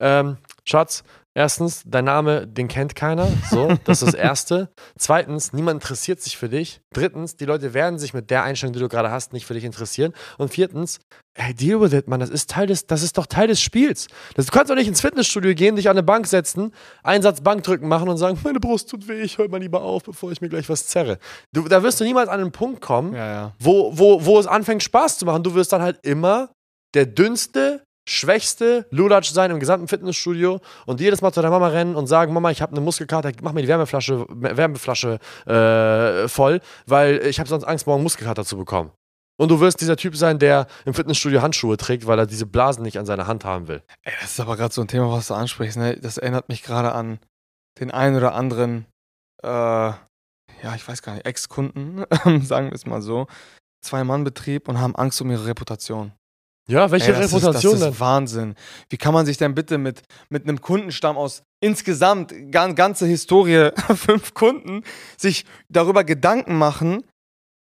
Ähm, 0.00 0.36
Schatz, 0.64 1.02
erstens, 1.34 1.82
dein 1.86 2.04
Name, 2.04 2.46
den 2.46 2.68
kennt 2.68 2.94
keiner. 2.94 3.28
So, 3.50 3.76
das 3.84 4.02
ist 4.02 4.08
das 4.08 4.14
Erste. 4.20 4.70
Zweitens, 4.98 5.52
niemand 5.52 5.82
interessiert 5.82 6.20
sich 6.20 6.36
für 6.36 6.48
dich. 6.48 6.80
Drittens, 6.92 7.36
die 7.36 7.44
Leute 7.44 7.74
werden 7.74 7.98
sich 7.98 8.14
mit 8.14 8.30
der 8.30 8.42
Einstellung, 8.44 8.72
die 8.72 8.80
du 8.80 8.88
gerade 8.88 9.10
hast, 9.10 9.32
nicht 9.32 9.46
für 9.46 9.54
dich 9.54 9.64
interessieren. 9.64 10.12
Und 10.38 10.50
viertens, 10.52 11.00
hey, 11.34 11.54
deal 11.54 11.80
with 11.80 11.92
it, 11.92 12.08
Mann. 12.08 12.20
Das 12.20 12.28
ist 12.30 12.50
Teil 12.50 12.66
des, 12.66 12.86
das 12.86 13.02
ist 13.02 13.16
doch 13.18 13.26
Teil 13.26 13.48
des 13.48 13.60
Spiels. 13.60 14.08
Das, 14.34 14.46
du 14.46 14.52
kannst 14.52 14.70
doch 14.70 14.76
nicht 14.76 14.88
ins 14.88 15.00
Fitnessstudio 15.00 15.54
gehen, 15.54 15.76
dich 15.76 15.88
an 15.88 15.96
eine 15.96 16.02
Bank 16.02 16.26
setzen, 16.26 16.72
einen 17.02 17.22
Satz 17.22 17.40
Bankdrücken 17.40 17.88
machen 17.88 18.08
und 18.08 18.16
sagen, 18.18 18.38
meine 18.44 18.60
Brust 18.60 18.90
tut 18.90 19.08
weh, 19.08 19.20
ich 19.22 19.38
höre 19.38 19.48
mal 19.48 19.60
lieber 19.60 19.82
auf, 19.82 20.02
bevor 20.02 20.30
ich 20.32 20.40
mir 20.40 20.48
gleich 20.48 20.68
was 20.68 20.86
zerre. 20.86 21.18
Du, 21.52 21.66
da 21.68 21.82
wirst 21.82 22.00
du 22.00 22.04
niemals 22.04 22.28
an 22.28 22.40
einen 22.40 22.52
Punkt 22.52 22.80
kommen, 22.80 23.14
Ja, 23.14 23.26
ja. 23.32 23.52
wo, 23.58 23.96
wo, 23.96 24.24
wo 24.24 24.38
es 24.38 24.46
anfängt 24.46 24.82
Spaß 24.82 25.18
zu 25.18 25.24
machen. 25.24 25.42
Du 25.42 25.54
wirst 25.54 25.72
dann 25.72 25.82
halt 25.82 25.98
immer 26.02 26.50
der 26.94 27.06
dünnste, 27.06 27.82
schwächste 28.08 28.86
Lulatsch 28.90 29.30
sein 29.30 29.50
im 29.50 29.60
gesamten 29.60 29.88
Fitnessstudio 29.88 30.60
und 30.86 31.00
jedes 31.00 31.22
Mal 31.22 31.32
zu 31.32 31.40
deiner 31.40 31.52
Mama 31.52 31.68
rennen 31.68 31.94
und 31.94 32.06
sagen, 32.06 32.32
Mama, 32.32 32.50
ich 32.50 32.60
habe 32.60 32.72
eine 32.72 32.80
Muskelkater, 32.80 33.32
mach 33.42 33.52
mir 33.52 33.62
die 33.62 33.68
Wärmeflasche, 33.68 34.26
Wärmeflasche 34.28 35.18
äh, 35.46 36.28
voll, 36.28 36.60
weil 36.86 37.24
ich 37.26 37.38
habe 37.38 37.48
sonst 37.48 37.64
Angst, 37.64 37.86
morgen 37.86 38.02
Muskelkater 38.02 38.44
zu 38.44 38.56
bekommen. 38.56 38.90
Und 39.38 39.50
du 39.50 39.60
wirst 39.60 39.80
dieser 39.80 39.96
Typ 39.96 40.16
sein, 40.16 40.38
der 40.38 40.66
im 40.84 40.94
Fitnessstudio 40.94 41.42
Handschuhe 41.42 41.76
trägt, 41.76 42.06
weil 42.06 42.18
er 42.18 42.26
diese 42.26 42.46
Blasen 42.46 42.82
nicht 42.82 42.98
an 42.98 43.06
seiner 43.06 43.26
Hand 43.26 43.44
haben 43.44 43.66
will. 43.66 43.82
Ey, 44.02 44.12
das 44.20 44.32
ist 44.32 44.40
aber 44.40 44.56
gerade 44.56 44.74
so 44.74 44.82
ein 44.82 44.88
Thema, 44.88 45.10
was 45.10 45.28
du 45.28 45.34
ansprichst. 45.34 45.78
Ne? 45.78 45.96
Das 45.96 46.18
erinnert 46.18 46.48
mich 46.48 46.62
gerade 46.62 46.92
an 46.92 47.18
den 47.80 47.90
einen 47.90 48.16
oder 48.16 48.34
anderen, 48.34 48.86
äh, 49.42 49.48
ja, 49.48 50.74
ich 50.76 50.86
weiß 50.86 51.02
gar 51.02 51.14
nicht, 51.14 51.26
Ex-Kunden, 51.26 52.04
sagen 52.42 52.68
wir 52.68 52.74
es 52.74 52.86
mal 52.86 53.02
so. 53.02 53.26
Zwei-Mann-Betrieb 53.84 54.68
und 54.68 54.78
haben 54.78 54.94
Angst 54.94 55.20
um 55.20 55.30
ihre 55.30 55.46
Reputation. 55.46 56.12
Ja, 56.68 56.90
welche 56.90 57.12
Ey, 57.12 57.20
das 57.20 57.32
Reputation 57.32 57.74
ist, 57.74 57.80
das 57.82 57.94
ist 57.94 58.00
Wahnsinn. 58.00 58.54
Wie 58.88 58.96
kann 58.96 59.12
man 59.12 59.26
sich 59.26 59.36
denn 59.36 59.54
bitte 59.54 59.78
mit, 59.78 60.02
mit 60.28 60.44
einem 60.44 60.60
Kundenstamm 60.60 61.16
aus 61.16 61.42
insgesamt 61.60 62.32
gan, 62.50 62.74
ganze 62.74 63.06
Historie, 63.06 63.70
fünf 63.96 64.34
Kunden, 64.34 64.84
sich 65.16 65.44
darüber 65.68 66.04
Gedanken 66.04 66.56
machen, 66.56 67.02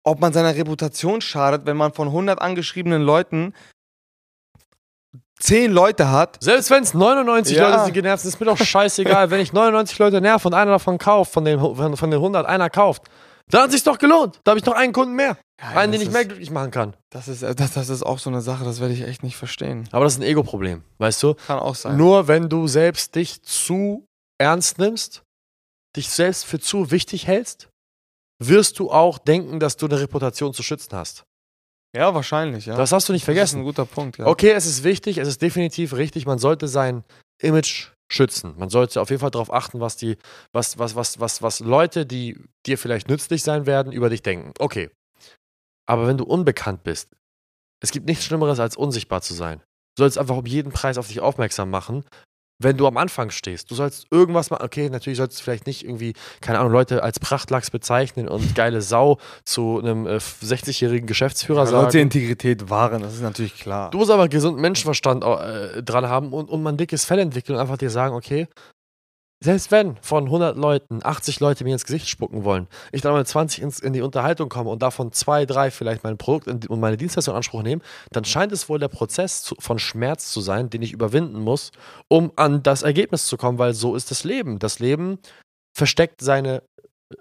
ob 0.03 0.19
man 0.21 0.33
seiner 0.33 0.55
Reputation 0.55 1.19
schadet, 1.21 1.65
wenn 1.65 1.77
man 1.77 1.93
von 1.93 2.09
100 2.09 2.39
angeschriebenen 2.39 3.01
Leuten 3.01 3.53
10 5.39 5.71
Leute 5.71 6.11
hat? 6.11 6.37
Selbst 6.41 6.69
wenn 6.69 6.83
es 6.83 6.93
99 6.93 7.57
Ja. 7.57 7.63
Leute 7.67 7.77
sind, 7.79 7.87
die 7.87 7.93
genervt 7.93 8.21
sind, 8.21 8.29
ist 8.29 8.39
mir 8.39 8.45
doch 8.45 8.57
scheißegal. 8.57 9.31
wenn 9.31 9.41
ich 9.41 9.51
99 9.51 9.97
Leute 9.97 10.21
nerv 10.21 10.45
und 10.45 10.53
einer 10.53 10.71
davon 10.71 10.99
kauft, 10.99 11.33
von 11.33 11.43
den, 11.43 11.59
von 11.59 12.11
den 12.11 12.13
100 12.13 12.45
einer 12.45 12.69
kauft, 12.69 13.03
dann 13.51 13.63
hat 13.63 13.71
sich's 13.71 13.83
doch 13.83 13.97
gelohnt. 13.97 14.39
Da 14.43 14.51
habe 14.51 14.59
ich 14.59 14.65
noch 14.65 14.73
einen 14.73 14.91
Kunden 14.93 15.15
mehr. 15.15 15.37
einen, 15.57 15.91
den 15.91 16.01
ich 16.01 16.09
mehr 16.11 16.21
ist- 16.21 16.27
glücklich 16.29 16.51
machen 16.51 16.71
kann. 16.71 16.95
Das 17.11 17.27
ist, 17.27 17.43
das, 17.43 17.73
das 17.73 17.89
ist 17.89 18.03
auch 18.03 18.19
so 18.19 18.29
eine 18.29 18.41
Sache, 18.41 18.63
das 18.65 18.79
werde 18.79 18.93
ich 18.93 19.01
echt 19.03 19.23
nicht 19.23 19.37
verstehen. 19.37 19.87
Aber 19.91 20.03
das 20.05 20.13
ist 20.15 20.19
ein 20.19 20.23
Ego-Problem, 20.23 20.83
weißt 20.97 21.21
du? 21.23 21.33
Kann 21.35 21.59
auch 21.59 21.75
sein. 21.75 21.95
Nur 21.97 22.27
wenn 22.27 22.49
du 22.49 22.67
selbst 22.67 23.15
dich 23.15 23.41
zu 23.43 24.05
ernst 24.39 24.79
nimmst, 24.79 25.21
dich 25.95 26.09
selbst 26.09 26.45
für 26.45 26.59
zu 26.59 26.91
wichtig 26.91 27.27
hältst, 27.27 27.69
wirst 28.43 28.79
du 28.79 28.91
auch 28.91 29.17
denken, 29.17 29.59
dass 29.61 29.77
du 29.77 29.85
eine 29.85 29.99
Reputation 29.99 30.53
zu 30.53 30.61
schützen 30.61 30.93
hast. 30.97 31.23
ja, 31.95 32.13
wahrscheinlich, 32.13 32.65
ja. 32.65 32.75
Das 32.75 32.91
hast 32.91 33.07
du 33.07 33.13
nicht 33.13 33.21
Das 33.23 33.29
ist 33.29 33.35
vergessen. 33.37 33.59
ein 33.61 33.63
guter 33.63 33.85
Punkt, 33.85 34.17
ja. 34.17 34.25
Okay, 34.25 34.51
es 34.51 34.65
ist 34.65 34.83
wichtig, 34.83 35.17
es 35.19 35.29
ist 35.29 35.41
definitiv 35.41 35.93
richtig, 35.93 36.25
man 36.25 36.37
sollte 36.39 36.67
sein 36.67 37.05
Image 37.41 37.91
schützen. 38.11 38.55
Man 38.57 38.69
sollte 38.69 39.01
auf 39.01 39.09
jeden 39.09 39.19
Fall 39.19 39.31
darauf 39.31 39.51
achten, 39.51 39.79
was 39.79 39.97
die, 39.97 40.17
was, 40.53 40.77
was, 40.77 40.95
was, 40.95 41.19
was, 41.19 41.41
was 41.41 41.59
Leute, 41.59 42.05
die 42.05 42.39
dir 42.65 42.77
vielleicht 42.77 43.09
nützlich 43.09 43.43
sein 43.43 43.65
werden, 43.65 43.91
über 43.91 44.09
dich 44.09 44.21
denken. 44.21 44.53
Okay. 44.59 44.89
Aber 45.87 46.07
wenn 46.07 46.17
du 46.17 46.23
unbekannt 46.23 46.83
bist, 46.83 47.15
es 47.81 47.91
gibt 47.91 48.07
nichts 48.07 48.25
Schlimmeres, 48.25 48.59
als 48.59 48.77
unsichtbar 48.77 49.21
zu 49.21 49.33
sein. 49.33 49.59
Du 49.95 50.03
sollst 50.03 50.17
einfach 50.17 50.37
um 50.37 50.45
jeden 50.45 50.71
Preis 50.71 50.97
auf 50.97 51.07
dich 51.07 51.19
aufmerksam 51.19 51.69
machen, 51.69 52.03
wenn 52.59 52.77
du 52.77 52.87
am 52.87 52.97
Anfang 52.97 53.31
stehst. 53.31 53.69
Du 53.69 53.75
sollst 53.75 54.07
irgendwas 54.11 54.49
machen. 54.49 54.63
Okay, 54.63 54.89
natürlich 54.89 55.17
sollst 55.17 55.39
du 55.39 55.43
vielleicht 55.43 55.67
nicht 55.67 55.83
irgendwie, 55.83 56.13
keine 56.41 56.59
Ahnung, 56.59 56.71
Leute 56.71 57.03
als 57.03 57.19
Prachtlachs 57.19 57.69
bezeichnen 57.69 58.27
und 58.27 58.55
geile 58.55 58.81
Sau 58.81 59.17
zu 59.43 59.79
einem 59.79 60.07
äh, 60.07 60.17
60-jährigen 60.17 61.07
Geschäftsführer 61.07 61.67
sollte 61.67 61.93
sagen. 61.93 62.03
Integrität 62.03 62.69
wahren, 62.69 63.01
das 63.01 63.15
ist 63.15 63.21
natürlich 63.21 63.55
klar. 63.55 63.91
Du 63.91 63.97
musst 63.97 64.11
aber 64.11 64.29
gesunden 64.29 64.61
Menschenverstand 64.61 65.23
äh, 65.23 65.83
dran 65.83 66.07
haben 66.07 66.31
und, 66.33 66.49
und 66.49 66.63
mal 66.63 66.71
ein 66.71 66.77
dickes 66.77 67.05
Fell 67.05 67.19
entwickeln 67.19 67.55
und 67.55 67.61
einfach 67.61 67.77
dir 67.77 67.89
sagen, 67.89 68.15
okay, 68.15 68.47
selbst 69.43 69.69
wenn 69.71 69.97
von 69.97 70.25
100 70.25 70.57
Leuten 70.57 70.99
80 71.03 71.39
Leute 71.39 71.63
mir 71.63 71.73
ins 71.73 71.85
Gesicht 71.85 72.07
spucken 72.07 72.43
wollen, 72.43 72.67
ich 72.91 73.01
dann 73.01 73.13
mal 73.13 73.25
20 73.25 73.61
ins, 73.61 73.79
in 73.79 73.93
die 73.93 74.01
Unterhaltung 74.01 74.49
komme 74.49 74.69
und 74.69 74.81
davon 74.81 75.11
zwei, 75.11 75.45
drei 75.45 75.71
vielleicht 75.71 76.03
mein 76.03 76.17
Produkt 76.17 76.47
und 76.47 76.79
meine 76.79 76.97
Dienstleistung 76.97 77.33
in 77.33 77.37
Anspruch 77.37 77.61
nehmen, 77.61 77.81
dann 78.11 78.25
scheint 78.25 78.51
es 78.51 78.69
wohl 78.69 78.79
der 78.79 78.87
Prozess 78.87 79.43
zu, 79.43 79.55
von 79.59 79.77
Schmerz 79.77 80.31
zu 80.31 80.41
sein, 80.41 80.69
den 80.69 80.81
ich 80.81 80.93
überwinden 80.93 81.39
muss, 81.39 81.71
um 82.07 82.31
an 82.35 82.63
das 82.63 82.81
Ergebnis 82.81 83.27
zu 83.27 83.37
kommen, 83.37 83.59
weil 83.59 83.73
so 83.73 83.95
ist 83.95 84.09
das 84.09 84.23
Leben. 84.23 84.59
Das 84.59 84.79
Leben 84.79 85.19
versteckt 85.75 86.21
seine 86.21 86.63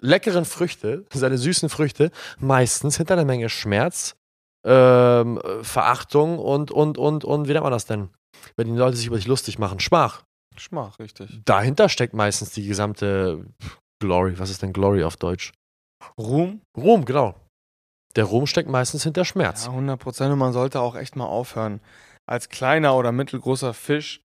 leckeren 0.00 0.44
Früchte, 0.44 1.04
seine 1.12 1.38
süßen 1.38 1.68
Früchte, 1.68 2.10
meistens 2.38 2.96
hinter 2.96 3.14
einer 3.14 3.24
Menge 3.24 3.48
Schmerz, 3.48 4.16
ähm, 4.64 5.38
äh, 5.38 5.62
Verachtung 5.62 6.38
und, 6.38 6.70
und, 6.70 6.96
und, 6.96 7.24
und, 7.24 7.48
wie 7.48 7.52
nennt 7.52 7.64
man 7.64 7.72
das 7.72 7.86
denn? 7.86 8.08
Wenn 8.56 8.72
die 8.72 8.78
Leute 8.78 8.96
sich 8.96 9.06
über 9.06 9.16
dich 9.16 9.26
lustig 9.26 9.58
machen, 9.58 9.80
Schmach. 9.80 10.24
Schmach, 10.56 10.98
richtig. 10.98 11.40
Dahinter 11.44 11.88
steckt 11.88 12.14
meistens 12.14 12.50
die 12.50 12.66
gesamte 12.66 13.46
Glory. 14.00 14.38
Was 14.38 14.50
ist 14.50 14.62
denn 14.62 14.72
Glory 14.72 15.04
auf 15.04 15.16
Deutsch? 15.16 15.52
Ruhm? 16.18 16.60
Ruhm, 16.76 17.04
genau. 17.04 17.34
Der 18.16 18.24
Ruhm 18.24 18.46
steckt 18.46 18.68
meistens 18.68 19.02
hinter 19.02 19.24
Schmerz. 19.24 19.64
Ja, 19.64 19.70
100 19.70 19.98
Prozent. 19.98 20.32
Und 20.32 20.38
man 20.38 20.52
sollte 20.52 20.80
auch 20.80 20.94
echt 20.94 21.16
mal 21.16 21.26
aufhören, 21.26 21.80
als 22.26 22.48
kleiner 22.48 22.96
oder 22.96 23.12
mittelgroßer 23.12 23.74
Fisch 23.74 24.20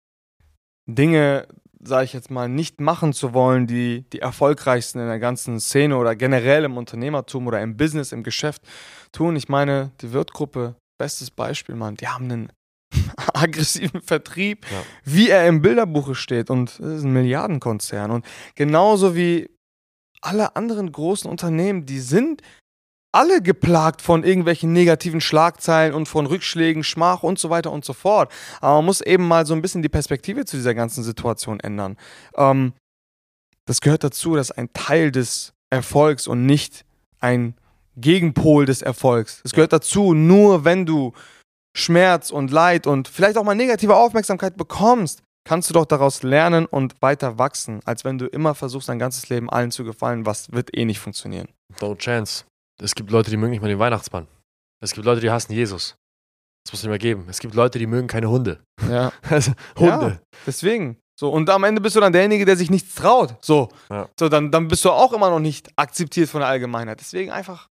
Dinge, 0.87 1.47
sage 1.81 2.05
ich 2.05 2.13
jetzt 2.13 2.31
mal, 2.31 2.49
nicht 2.49 2.81
machen 2.81 3.13
zu 3.13 3.33
wollen, 3.33 3.67
die 3.67 4.05
die 4.09 4.19
erfolgreichsten 4.19 4.99
in 4.99 5.07
der 5.07 5.19
ganzen 5.19 5.59
Szene 5.59 5.97
oder 5.97 6.15
generell 6.15 6.63
im 6.63 6.77
Unternehmertum 6.77 7.47
oder 7.47 7.61
im 7.61 7.77
Business, 7.77 8.11
im 8.11 8.23
Geschäft 8.23 8.61
tun. 9.11 9.35
Ich 9.35 9.49
meine, 9.49 9.91
die 10.01 10.11
Wirtgruppe, 10.11 10.75
bestes 10.99 11.31
Beispiel, 11.31 11.75
Mann, 11.75 11.95
die 11.95 12.07
haben 12.07 12.25
einen 12.25 12.51
aggressiven 13.33 14.01
Vertrieb, 14.01 14.65
Ja. 14.71 14.83
wie 15.03 15.29
er 15.29 15.47
im 15.47 15.61
Bilderbuche 15.61 16.15
steht. 16.15 16.49
Und 16.49 16.79
das 16.79 16.97
ist 16.99 17.03
ein 17.03 17.13
Milliardenkonzern. 17.13 18.11
Und 18.11 18.25
genauso 18.55 19.15
wie 19.15 19.49
alle 20.21 20.55
anderen 20.55 20.91
großen 20.91 21.29
Unternehmen, 21.29 21.85
die 21.85 21.99
sind 21.99 22.41
alle 23.11 23.41
geplagt 23.41 24.01
von 24.03 24.23
irgendwelchen 24.23 24.71
negativen 24.71 25.19
Schlagzeilen 25.21 25.95
und 25.95 26.07
von 26.07 26.27
Rückschlägen, 26.27 26.83
Schmach 26.83 27.23
und 27.23 27.39
so 27.39 27.49
weiter 27.49 27.71
und 27.71 27.83
so 27.83 27.93
fort. 27.93 28.31
Aber 28.61 28.75
man 28.75 28.85
muss 28.85 29.01
eben 29.01 29.27
mal 29.27 29.45
so 29.47 29.55
ein 29.55 29.61
bisschen 29.63 29.81
die 29.81 29.89
Perspektive 29.89 30.45
zu 30.45 30.57
dieser 30.57 30.75
ganzen 30.75 31.03
Situation 31.03 31.59
ändern. 31.59 31.97
Ähm, 32.35 32.73
das 33.65 33.81
gehört 33.81 34.03
dazu, 34.03 34.35
dass 34.35 34.51
ein 34.51 34.71
Teil 34.73 35.11
des 35.11 35.53
Erfolgs 35.71 36.27
und 36.27 36.45
nicht 36.45 36.85
ein 37.19 37.55
Gegenpol 37.97 38.65
des 38.65 38.81
Erfolgs. 38.81 39.41
Es 39.43 39.53
gehört 39.53 39.73
dazu, 39.73 40.13
nur 40.13 40.63
wenn 40.63 40.85
du 40.85 41.13
Schmerz 41.75 42.31
und 42.31 42.51
Leid 42.51 42.87
und 42.87 43.07
vielleicht 43.07 43.37
auch 43.37 43.43
mal 43.43 43.55
negative 43.55 43.95
Aufmerksamkeit 43.95 44.57
bekommst, 44.57 45.21
kannst 45.47 45.69
du 45.69 45.73
doch 45.73 45.85
daraus 45.85 46.23
lernen 46.23 46.65
und 46.65 47.01
weiter 47.01 47.37
wachsen, 47.37 47.79
als 47.85 48.03
wenn 48.03 48.17
du 48.17 48.27
immer 48.27 48.55
versuchst, 48.55 48.89
dein 48.89 48.99
ganzes 48.99 49.29
Leben 49.29 49.49
allen 49.49 49.71
zu 49.71 49.83
gefallen, 49.83 50.25
was 50.25 50.51
wird 50.51 50.75
eh 50.75 50.85
nicht 50.85 50.99
funktionieren. 50.99 51.47
No 51.81 51.95
chance. 51.95 52.45
Es 52.81 52.95
gibt 52.95 53.11
Leute, 53.11 53.29
die 53.29 53.37
mögen 53.37 53.51
nicht 53.51 53.61
mal 53.61 53.67
den 53.67 53.79
Weihnachtsmann. 53.79 54.27
Es 54.81 54.93
gibt 54.93 55.05
Leute, 55.05 55.21
die 55.21 55.29
hassen 55.29 55.53
Jesus. 55.53 55.95
Das 56.65 56.73
muss 56.73 56.83
nicht 56.83 56.89
mehr 56.89 56.99
geben. 56.99 57.25
Es 57.29 57.39
gibt 57.39 57.55
Leute, 57.55 57.79
die 57.79 57.87
mögen 57.87 58.07
keine 58.07 58.29
Hunde. 58.29 58.59
Ja. 58.89 59.11
Also, 59.29 59.53
Hunde. 59.77 60.21
Deswegen. 60.45 60.97
So, 61.19 61.29
und 61.29 61.49
am 61.49 61.63
Ende 61.65 61.81
bist 61.81 61.95
du 61.95 61.99
dann 61.99 62.13
derjenige, 62.13 62.45
der 62.45 62.55
sich 62.55 62.69
nichts 62.69 62.95
traut. 62.95 63.35
So. 63.41 63.69
Ja. 63.89 64.07
So, 64.17 64.29
dann, 64.29 64.51
dann 64.51 64.67
bist 64.67 64.85
du 64.85 64.91
auch 64.91 65.11
immer 65.11 65.29
noch 65.29 65.39
nicht 65.39 65.69
akzeptiert 65.75 66.29
von 66.29 66.39
der 66.41 66.47
Allgemeinheit. 66.47 66.99
Deswegen 66.99 67.31
einfach 67.31 67.67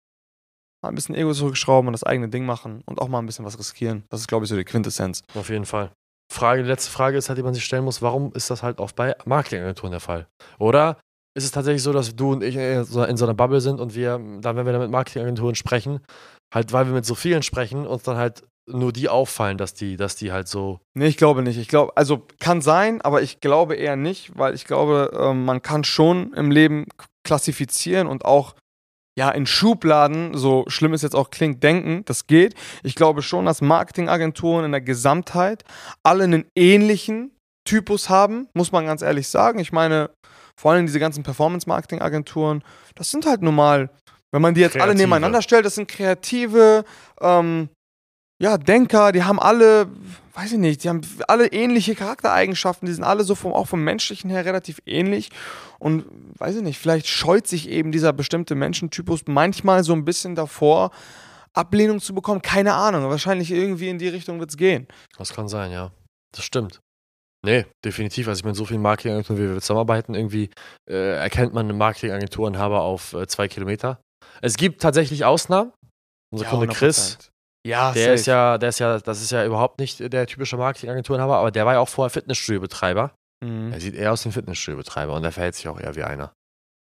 mal 0.84 0.90
ein 0.90 0.96
bisschen 0.96 1.16
Ego 1.16 1.34
zurückschrauben 1.34 1.88
und 1.88 1.94
das 1.94 2.04
eigene 2.04 2.30
Ding 2.30 2.46
machen 2.46 2.84
und 2.86 3.02
auch 3.02 3.08
mal 3.08 3.20
ein 3.20 3.26
bisschen 3.26 3.46
was 3.46 3.58
riskieren. 3.58 4.04
Das 4.10 4.20
ist, 4.20 4.28
glaube 4.28 4.46
ich, 4.46 4.50
so 4.50 4.56
die 4.56 4.66
Quintessenz. 4.66 5.24
Auf 5.34 5.50
jeden 5.50 5.66
Fall. 5.66 5.92
Frage, 6.32 6.64
die 6.64 6.70
letzte 6.70 6.92
Frage 6.92 7.18
ist 7.18 7.30
halt, 7.30 7.38
die 7.38 7.44
man 7.44 7.54
sich 7.54 7.66
stellen 7.66 7.84
muss, 7.84 8.02
warum 8.02 8.32
ist 8.34 8.50
das 8.50 8.64
halt 8.64 8.80
oft 8.80 8.96
bei 8.96 9.16
Marketingagenturen 9.26 9.92
der 9.92 10.00
Fall? 10.00 10.28
Oder 10.60 10.98
ist 11.36 11.46
es 11.46 11.52
tatsächlich 11.52 11.84
so, 11.84 11.94
dass 11.94 12.16
du 12.16 12.32
und 12.32 12.44
ich 12.44 12.56
in 12.56 12.86
so 12.86 13.02
einer 13.02 13.34
Bubble 13.34 13.62
sind 13.62 13.80
und 13.80 13.96
wir, 13.96 14.20
dann, 14.42 14.56
wenn 14.56 14.66
wir 14.66 14.74
dann 14.74 14.82
mit 14.82 14.92
Marketingagenturen 14.92 15.56
sprechen, 15.56 16.00
halt, 16.54 16.72
weil 16.74 16.86
wir 16.86 16.94
mit 16.94 17.06
so 17.06 17.16
vielen 17.16 17.44
sprechen, 17.44 17.88
uns 17.88 18.04
dann 18.04 18.18
halt 18.18 18.44
nur 18.66 18.94
die 18.94 19.10
auffallen, 19.10 19.58
dass 19.58 19.74
die, 19.74 19.98
dass 19.98 20.16
die 20.16 20.32
halt 20.32 20.48
so. 20.48 20.80
Nee, 20.94 21.08
ich 21.08 21.18
glaube 21.18 21.42
nicht. 21.42 21.58
Ich 21.58 21.68
glaube, 21.68 21.98
also 21.98 22.26
kann 22.40 22.62
sein, 22.62 23.02
aber 23.02 23.22
ich 23.22 23.42
glaube 23.42 23.76
eher 23.76 23.96
nicht, 23.96 24.38
weil 24.38 24.54
ich 24.54 24.66
glaube, 24.66 25.12
ähm, 25.20 25.46
man 25.46 25.62
kann 25.62 25.84
schon 25.84 26.34
im 26.34 26.50
Leben 26.50 26.88
klassifizieren 27.24 28.08
und 28.08 28.26
auch 28.26 28.56
ja 29.18 29.30
in 29.30 29.46
Schubladen, 29.46 30.36
so 30.36 30.66
schlimm 30.68 30.94
es 30.94 31.02
jetzt 31.02 31.16
auch 31.16 31.30
klingt, 31.30 31.62
denken, 31.64 32.04
das 32.06 32.28
geht. 32.28 32.56
Ich 32.84 32.96
glaube 32.96 33.22
schon, 33.22 33.46
dass 33.46 33.62
Marketingagenturen 33.62 34.66
in 34.66 34.72
der 34.72 34.82
Gesamtheit 34.82 35.64
alle 36.04 36.24
einen 36.24 36.46
ähnlichen 36.56 37.32
Typus 37.66 38.10
haben, 38.10 38.48
muss 38.54 38.72
man 38.72 38.86
ganz 38.86 39.02
ehrlich 39.02 39.28
sagen. 39.28 39.60
Ich 39.60 39.72
meine, 39.72 40.10
vor 40.56 40.72
allem 40.72 40.86
diese 40.86 41.00
ganzen 41.00 41.24
Performance-Marketing-Agenturen, 41.24 42.64
das 42.96 43.10
sind 43.10 43.26
halt 43.26 43.42
normal, 43.42 43.90
wenn 44.32 44.42
man 44.42 44.54
die 44.54 44.62
jetzt 44.62 44.76
alle 44.76 44.86
Kreative. 44.86 45.04
nebeneinander 45.04 45.42
stellt, 45.42 45.66
das 45.66 45.76
sind 45.76 45.88
kreative, 45.88 46.84
ähm, 47.22 47.70
ja, 48.42 48.58
Denker, 48.58 49.12
die 49.12 49.24
haben 49.24 49.40
alle, 49.40 49.88
weiß 50.34 50.54
ich 50.54 50.60
nicht, 50.60 50.84
die 50.84 50.90
haben 50.90 51.02
alle 51.28 51.48
ähnliche 51.48 51.96
Charaktereigenschaften, 51.96 52.86
die 52.88 52.94
sind 52.94 53.04
alle 53.04 53.24
so 53.24 53.36
vom, 53.36 53.54
auch 53.54 53.68
vom 53.68 53.84
Menschlichen 53.84 54.30
her 54.30 54.46
relativ 54.46 54.82
ähnlich. 54.86 55.30
Und 55.80 56.06
weiß 56.40 56.58
ich 56.58 56.62
nicht, 56.62 56.80
vielleicht 56.80 57.08
scheut 57.08 57.48
sich 57.48 57.70
eben 57.70 57.92
dieser 57.92 58.14
bestimmte 58.14 58.56
Menschentypus 58.56 59.22
manchmal 59.28 59.84
so 59.84 59.94
ein 59.94 60.06
bisschen 60.06 60.36
davor, 60.36 60.92
Ablehnung 61.54 62.00
zu 62.00 62.16
bekommen. 62.16 62.42
Keine 62.42 62.74
Ahnung, 62.74 63.10
wahrscheinlich 63.10 63.52
irgendwie 63.52 63.90
in 63.90 64.00
die 64.00 64.08
Richtung 64.08 64.40
wird 64.40 64.50
es 64.50 64.58
gehen. 64.58 64.88
Das 65.18 65.34
kann 65.34 65.48
sein, 65.48 65.72
ja. 65.72 65.92
Das 66.36 66.44
stimmt. 66.44 66.80
Nee, 67.46 67.66
definitiv. 67.84 68.28
Also 68.28 68.40
ich 68.40 68.44
meine, 68.46 68.56
so 68.56 68.66
vielen 68.66 68.82
Marketingagenturen, 68.82 69.40
wie 69.40 69.50
wir 69.50 69.62
zusammenarbeiten, 69.62 70.16
irgendwie 70.16 70.50
äh, 70.90 71.18
erkennt 71.18 71.54
man 71.54 71.70
einen 71.70 71.78
Marketingagenturenhaber 71.78 72.82
auf 72.82 73.14
äh, 73.14 73.28
zwei 73.28 73.48
Kilometer. 73.48 74.02
Es 74.42 74.56
gibt 74.56 74.82
tatsächlich 74.82 75.26
Ausnahmen. 75.26 75.74
Unser 76.32 76.46
Kunde 76.46 76.68
Chris, 76.68 77.18
100%. 77.20 77.30
Ja, 77.66 77.94
der 77.94 78.04
safe. 78.04 78.14
ist 78.14 78.26
ja, 78.26 78.58
der 78.58 78.70
ist 78.70 78.80
ja, 78.80 79.00
das 79.00 79.22
ist 79.22 79.32
ja 79.32 79.46
überhaupt 79.46 79.80
nicht 79.80 80.00
der 80.12 80.28
typische 80.28 80.58
Marketingagenturenhaber, 80.58 81.38
aber 81.38 81.52
der 81.52 81.66
war 81.66 81.74
ja 81.74 81.80
auch 81.80 81.90
vorher 81.90 82.10
Fitnessstudio-Betreiber. 82.10 83.16
Mhm. 83.44 83.72
Er 83.72 83.80
sieht 83.80 83.96
eher 83.96 84.12
aus 84.12 84.26
wie 84.26 84.30
ein 84.30 84.34
Fitnessstudio-Betreiber 84.34 85.14
und 85.14 85.24
er 85.24 85.32
verhält 85.32 85.56
sich 85.56 85.68
auch 85.68 85.80
eher 85.80 85.96
wie 85.96 86.04
einer. 86.04 86.34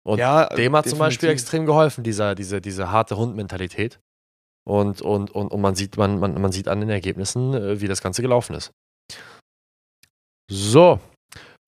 Und 0.03 0.19
ja, 0.19 0.47
dem 0.47 0.75
hat 0.75 0.87
zum 0.87 0.97
Beispiel 0.97 1.27
definitiv. 1.27 1.43
extrem 1.43 1.65
geholfen, 1.65 2.03
dieser, 2.03 2.35
diese, 2.35 2.61
diese 2.61 2.91
harte 2.91 3.17
Hund-Mentalität. 3.17 3.99
Und, 4.67 5.01
und, 5.01 5.31
und, 5.31 5.47
und 5.47 5.61
man 5.61 5.75
sieht, 5.75 5.97
man, 5.97 6.19
man, 6.19 6.39
man 6.39 6.51
sieht 6.51 6.67
an 6.67 6.79
den 6.79 6.89
Ergebnissen, 6.89 7.53
äh, 7.53 7.81
wie 7.81 7.87
das 7.87 8.01
Ganze 8.01 8.21
gelaufen 8.21 8.55
ist. 8.55 8.71
So, 10.49 10.99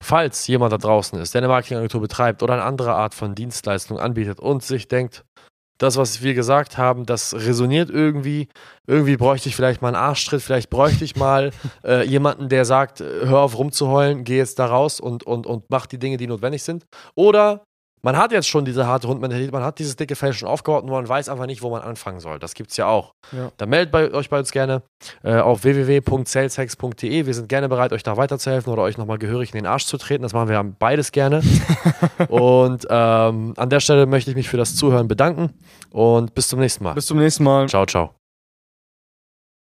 falls 0.02 0.46
jemand 0.46 0.72
da 0.72 0.78
draußen 0.78 1.18
ist, 1.18 1.34
der 1.34 1.40
eine 1.40 1.48
Marketingagentur 1.48 2.00
betreibt 2.00 2.42
oder 2.42 2.54
eine 2.54 2.64
andere 2.64 2.94
Art 2.94 3.14
von 3.14 3.34
Dienstleistung 3.34 3.98
anbietet 3.98 4.40
und 4.40 4.62
sich 4.62 4.88
denkt, 4.88 5.24
das, 5.78 5.96
was 5.96 6.22
wir 6.22 6.34
gesagt 6.34 6.78
haben, 6.78 7.06
das 7.06 7.34
resoniert 7.34 7.90
irgendwie. 7.90 8.48
Irgendwie 8.86 9.16
bräuchte 9.16 9.48
ich 9.48 9.56
vielleicht 9.56 9.82
mal 9.82 9.88
einen 9.88 9.96
Arschtritt, 9.96 10.42
vielleicht 10.42 10.70
bräuchte 10.70 11.04
ich 11.04 11.16
mal 11.16 11.50
äh, 11.84 12.06
jemanden, 12.06 12.48
der 12.48 12.64
sagt, 12.64 13.00
äh, 13.00 13.26
hör 13.26 13.40
auf 13.40 13.58
rumzuheulen, 13.58 14.24
geh 14.24 14.36
jetzt 14.36 14.58
da 14.58 14.66
raus 14.66 15.00
und, 15.00 15.24
und, 15.24 15.46
und 15.46 15.64
mach 15.68 15.86
die 15.86 15.98
Dinge, 15.98 16.16
die 16.16 16.26
notwendig 16.26 16.62
sind. 16.62 16.86
Oder 17.14 17.64
man 18.04 18.18
hat 18.18 18.32
jetzt 18.32 18.46
schon 18.46 18.66
diese 18.66 18.86
harte 18.86 19.08
Hundmentalität, 19.08 19.50
man 19.50 19.64
hat 19.64 19.78
dieses 19.78 19.96
dicke 19.96 20.14
Fell 20.14 20.34
schon 20.34 20.46
aufgebaut 20.46 20.84
und 20.84 20.90
man 20.90 21.08
weiß 21.08 21.30
einfach 21.30 21.46
nicht, 21.46 21.62
wo 21.62 21.70
man 21.70 21.80
anfangen 21.80 22.20
soll. 22.20 22.38
Das 22.38 22.52
gibt 22.52 22.70
es 22.70 22.76
ja 22.76 22.86
auch. 22.86 23.14
Ja. 23.32 23.50
Dann 23.56 23.70
meldet 23.70 23.90
bei 23.90 24.12
euch 24.12 24.28
bei 24.28 24.38
uns 24.38 24.52
gerne 24.52 24.82
äh, 25.22 25.36
auf 25.36 25.64
www.saleshex.de. 25.64 27.24
Wir 27.26 27.34
sind 27.34 27.48
gerne 27.48 27.70
bereit, 27.70 27.94
euch 27.94 28.02
da 28.02 28.18
weiterzuhelfen 28.18 28.70
oder 28.70 28.82
euch 28.82 28.98
nochmal 28.98 29.16
gehörig 29.16 29.54
in 29.54 29.58
den 29.58 29.66
Arsch 29.66 29.86
zu 29.86 29.96
treten. 29.96 30.22
Das 30.22 30.34
machen 30.34 30.50
wir 30.50 30.62
beides 30.62 31.12
gerne. 31.12 31.42
und 32.28 32.86
ähm, 32.90 33.54
an 33.56 33.70
der 33.70 33.80
Stelle 33.80 34.04
möchte 34.04 34.30
ich 34.30 34.36
mich 34.36 34.50
für 34.50 34.58
das 34.58 34.76
Zuhören 34.76 35.08
bedanken 35.08 35.54
und 35.90 36.34
bis 36.34 36.48
zum 36.48 36.60
nächsten 36.60 36.84
Mal. 36.84 36.92
Bis 36.92 37.06
zum 37.06 37.18
nächsten 37.18 37.42
Mal. 37.42 37.68
Ciao, 37.68 37.86
ciao. 37.86 38.23